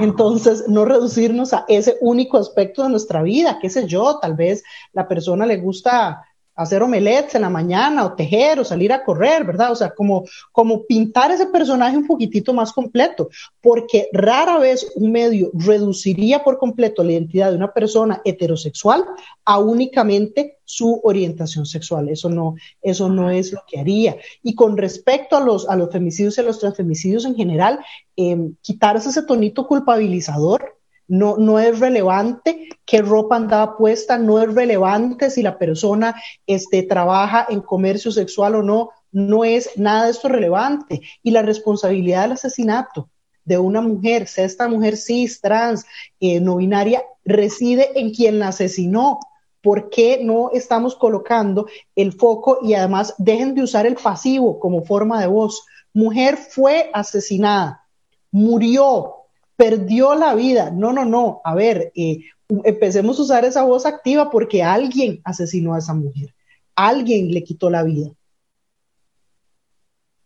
[0.00, 4.64] Entonces, no reducirnos a ese único aspecto de nuestra vida, qué sé yo, tal vez
[4.92, 6.24] la persona le gusta
[6.54, 9.72] hacer omelets en la mañana o tejer o salir a correr, ¿verdad?
[9.72, 13.28] O sea, como, como pintar ese personaje un poquitito más completo,
[13.60, 19.04] porque rara vez un medio reduciría por completo la identidad de una persona heterosexual
[19.44, 22.08] a únicamente su orientación sexual.
[22.08, 24.16] Eso no, eso no es lo que haría.
[24.42, 27.80] Y con respecto a los, a los femicidios y a los transfemicidios en general,
[28.16, 30.78] eh, quitarse ese tonito culpabilizador
[31.08, 36.14] no, no es relevante qué ropa andaba puesta, no es relevante si la persona
[36.46, 41.02] este, trabaja en comercio sexual o no, no es nada de esto relevante.
[41.22, 43.08] Y la responsabilidad del asesinato
[43.44, 45.84] de una mujer, sea esta mujer cis, trans,
[46.20, 49.18] eh, no binaria, reside en quien la asesinó.
[49.62, 54.84] ¿Por qué no estamos colocando el foco y además dejen de usar el pasivo como
[54.84, 55.64] forma de voz?
[55.94, 57.86] Mujer fue asesinada,
[58.30, 59.23] murió,
[59.56, 60.70] perdió la vida.
[60.70, 61.40] No, no, no.
[61.44, 62.20] A ver, eh,
[62.64, 66.34] empecemos a usar esa voz activa porque alguien asesinó a esa mujer.
[66.74, 68.10] Alguien le quitó la vida.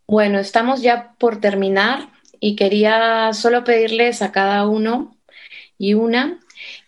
[0.07, 2.09] Bueno, estamos ya por terminar
[2.41, 5.16] y quería solo pedirles a cada uno
[5.76, 6.41] y una,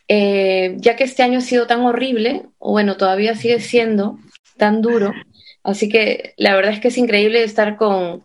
[0.09, 4.18] eh, ya que este año ha sido tan horrible, o bueno, todavía sigue siendo
[4.57, 5.12] tan duro,
[5.62, 8.24] así que la verdad es que es increíble estar con,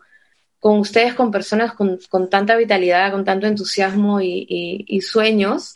[0.65, 5.75] con ustedes, con personas con, tanta vitalidad, con tanto entusiasmo y, sueños.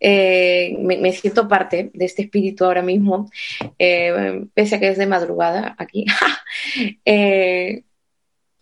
[0.00, 3.30] Eh, me, siento parte de este espíritu ahora mismo,
[3.78, 6.06] eh, pese a que es de madrugada aquí.
[7.04, 7.84] Eh,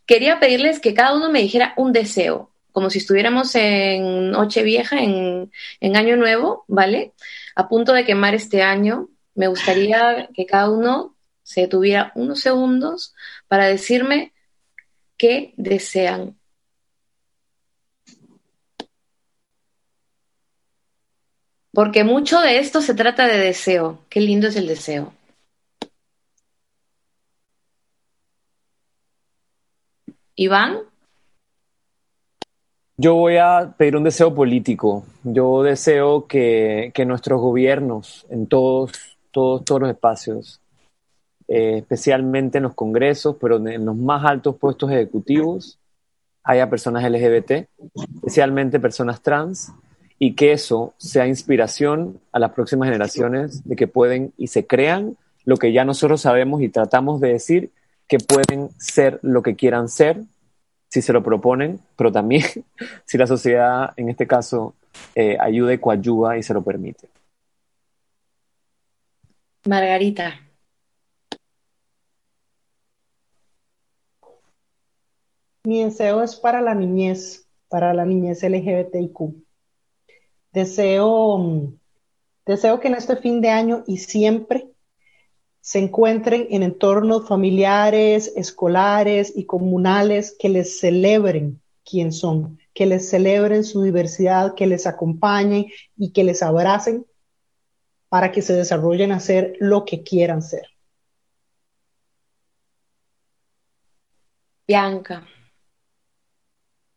[0.06, 4.98] quería pedirles que cada uno me dijera un deseo, como si estuviéramos en Noche Vieja,
[4.98, 7.12] en, en Año Nuevo, ¿vale?
[7.54, 11.14] A punto de quemar este año, me gustaría que cada uno
[11.44, 13.14] se tuviera unos segundos
[13.46, 14.32] para decirme
[15.20, 16.34] ¿Qué desean.
[21.74, 23.98] Porque mucho de esto se trata de deseo.
[24.08, 25.12] Qué lindo es el deseo.
[30.36, 30.78] Iván.
[32.96, 35.04] Yo voy a pedir un deseo político.
[35.22, 38.92] Yo deseo que, que nuestros gobiernos en todos,
[39.30, 40.59] todos, todos los espacios
[41.52, 45.80] eh, especialmente en los congresos, pero en los más altos puestos ejecutivos
[46.44, 47.66] haya personas LGBT,
[48.14, 49.72] especialmente personas trans,
[50.16, 55.16] y que eso sea inspiración a las próximas generaciones de que pueden y se crean
[55.44, 57.72] lo que ya nosotros sabemos y tratamos de decir
[58.06, 60.22] que pueden ser lo que quieran ser
[60.88, 62.44] si se lo proponen, pero también
[63.06, 64.76] si la sociedad en este caso
[65.16, 67.08] eh, ayuda y coayuda y se lo permite.
[69.66, 70.49] Margarita.
[75.70, 79.36] Mi deseo es para la niñez, para la niñez LGBTIQ.
[80.52, 81.72] Deseo,
[82.44, 84.68] deseo que en este fin de año y siempre
[85.60, 93.08] se encuentren en entornos familiares, escolares y comunales que les celebren quién son, que les
[93.08, 95.66] celebren su diversidad, que les acompañen
[95.96, 97.06] y que les abracen
[98.08, 100.66] para que se desarrollen a ser lo que quieran ser.
[104.66, 105.28] Bianca.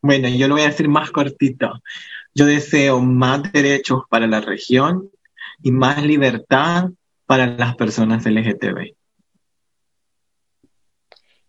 [0.04, 1.80] Bueno, yo lo voy a decir más cortito.
[2.34, 5.10] Yo deseo más derechos para la región
[5.62, 6.90] y más libertad
[7.24, 8.94] para las personas LGTB.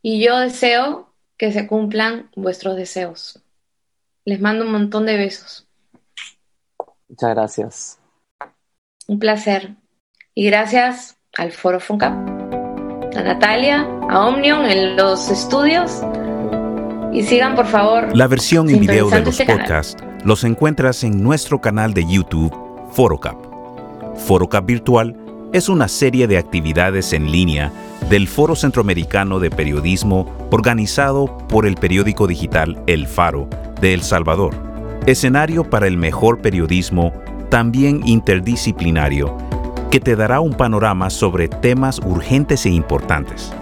[0.01, 3.43] Y yo deseo que se cumplan vuestros deseos.
[4.23, 5.67] Les mando un montón de besos.
[7.09, 7.99] Muchas gracias.
[9.07, 9.75] Un placer.
[10.33, 12.13] Y gracias al Foro FUNCAP,
[13.17, 16.01] a Natalia, a Omnion en los estudios
[17.15, 18.15] y sigan, por favor.
[18.15, 22.53] La versión y video de los este podcasts los encuentras en nuestro canal de YouTube,
[22.91, 23.35] ForoCap.
[24.17, 25.15] ForoCap Virtual
[25.53, 27.71] es una serie de actividades en línea
[28.09, 33.47] del Foro Centroamericano de Periodismo organizado por el periódico digital El Faro
[33.79, 34.55] de El Salvador.
[35.05, 37.13] Escenario para el mejor periodismo,
[37.49, 39.37] también interdisciplinario,
[39.91, 43.53] que te dará un panorama sobre temas urgentes e importantes.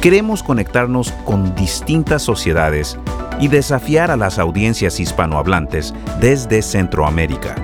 [0.00, 2.98] Queremos conectarnos con distintas sociedades
[3.38, 7.54] y desafiar a las audiencias hispanohablantes desde Centroamérica.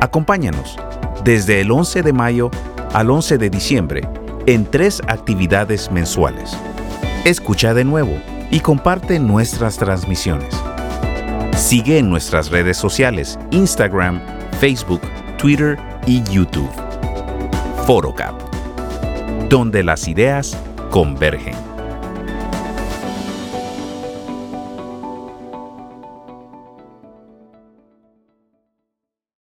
[0.00, 0.76] Acompáñanos
[1.22, 2.50] desde el 11 de mayo
[2.92, 4.08] al 11 de diciembre
[4.46, 6.56] en tres actividades mensuales.
[7.24, 8.18] Escucha de nuevo
[8.50, 10.52] y comparte nuestras transmisiones.
[11.56, 14.20] Sigue en nuestras redes sociales, Instagram,
[14.58, 15.02] Facebook,
[15.38, 15.78] Twitter
[16.08, 16.70] y YouTube.
[17.86, 18.34] ForoCap,
[19.48, 20.56] donde las ideas
[20.96, 21.65] convergen.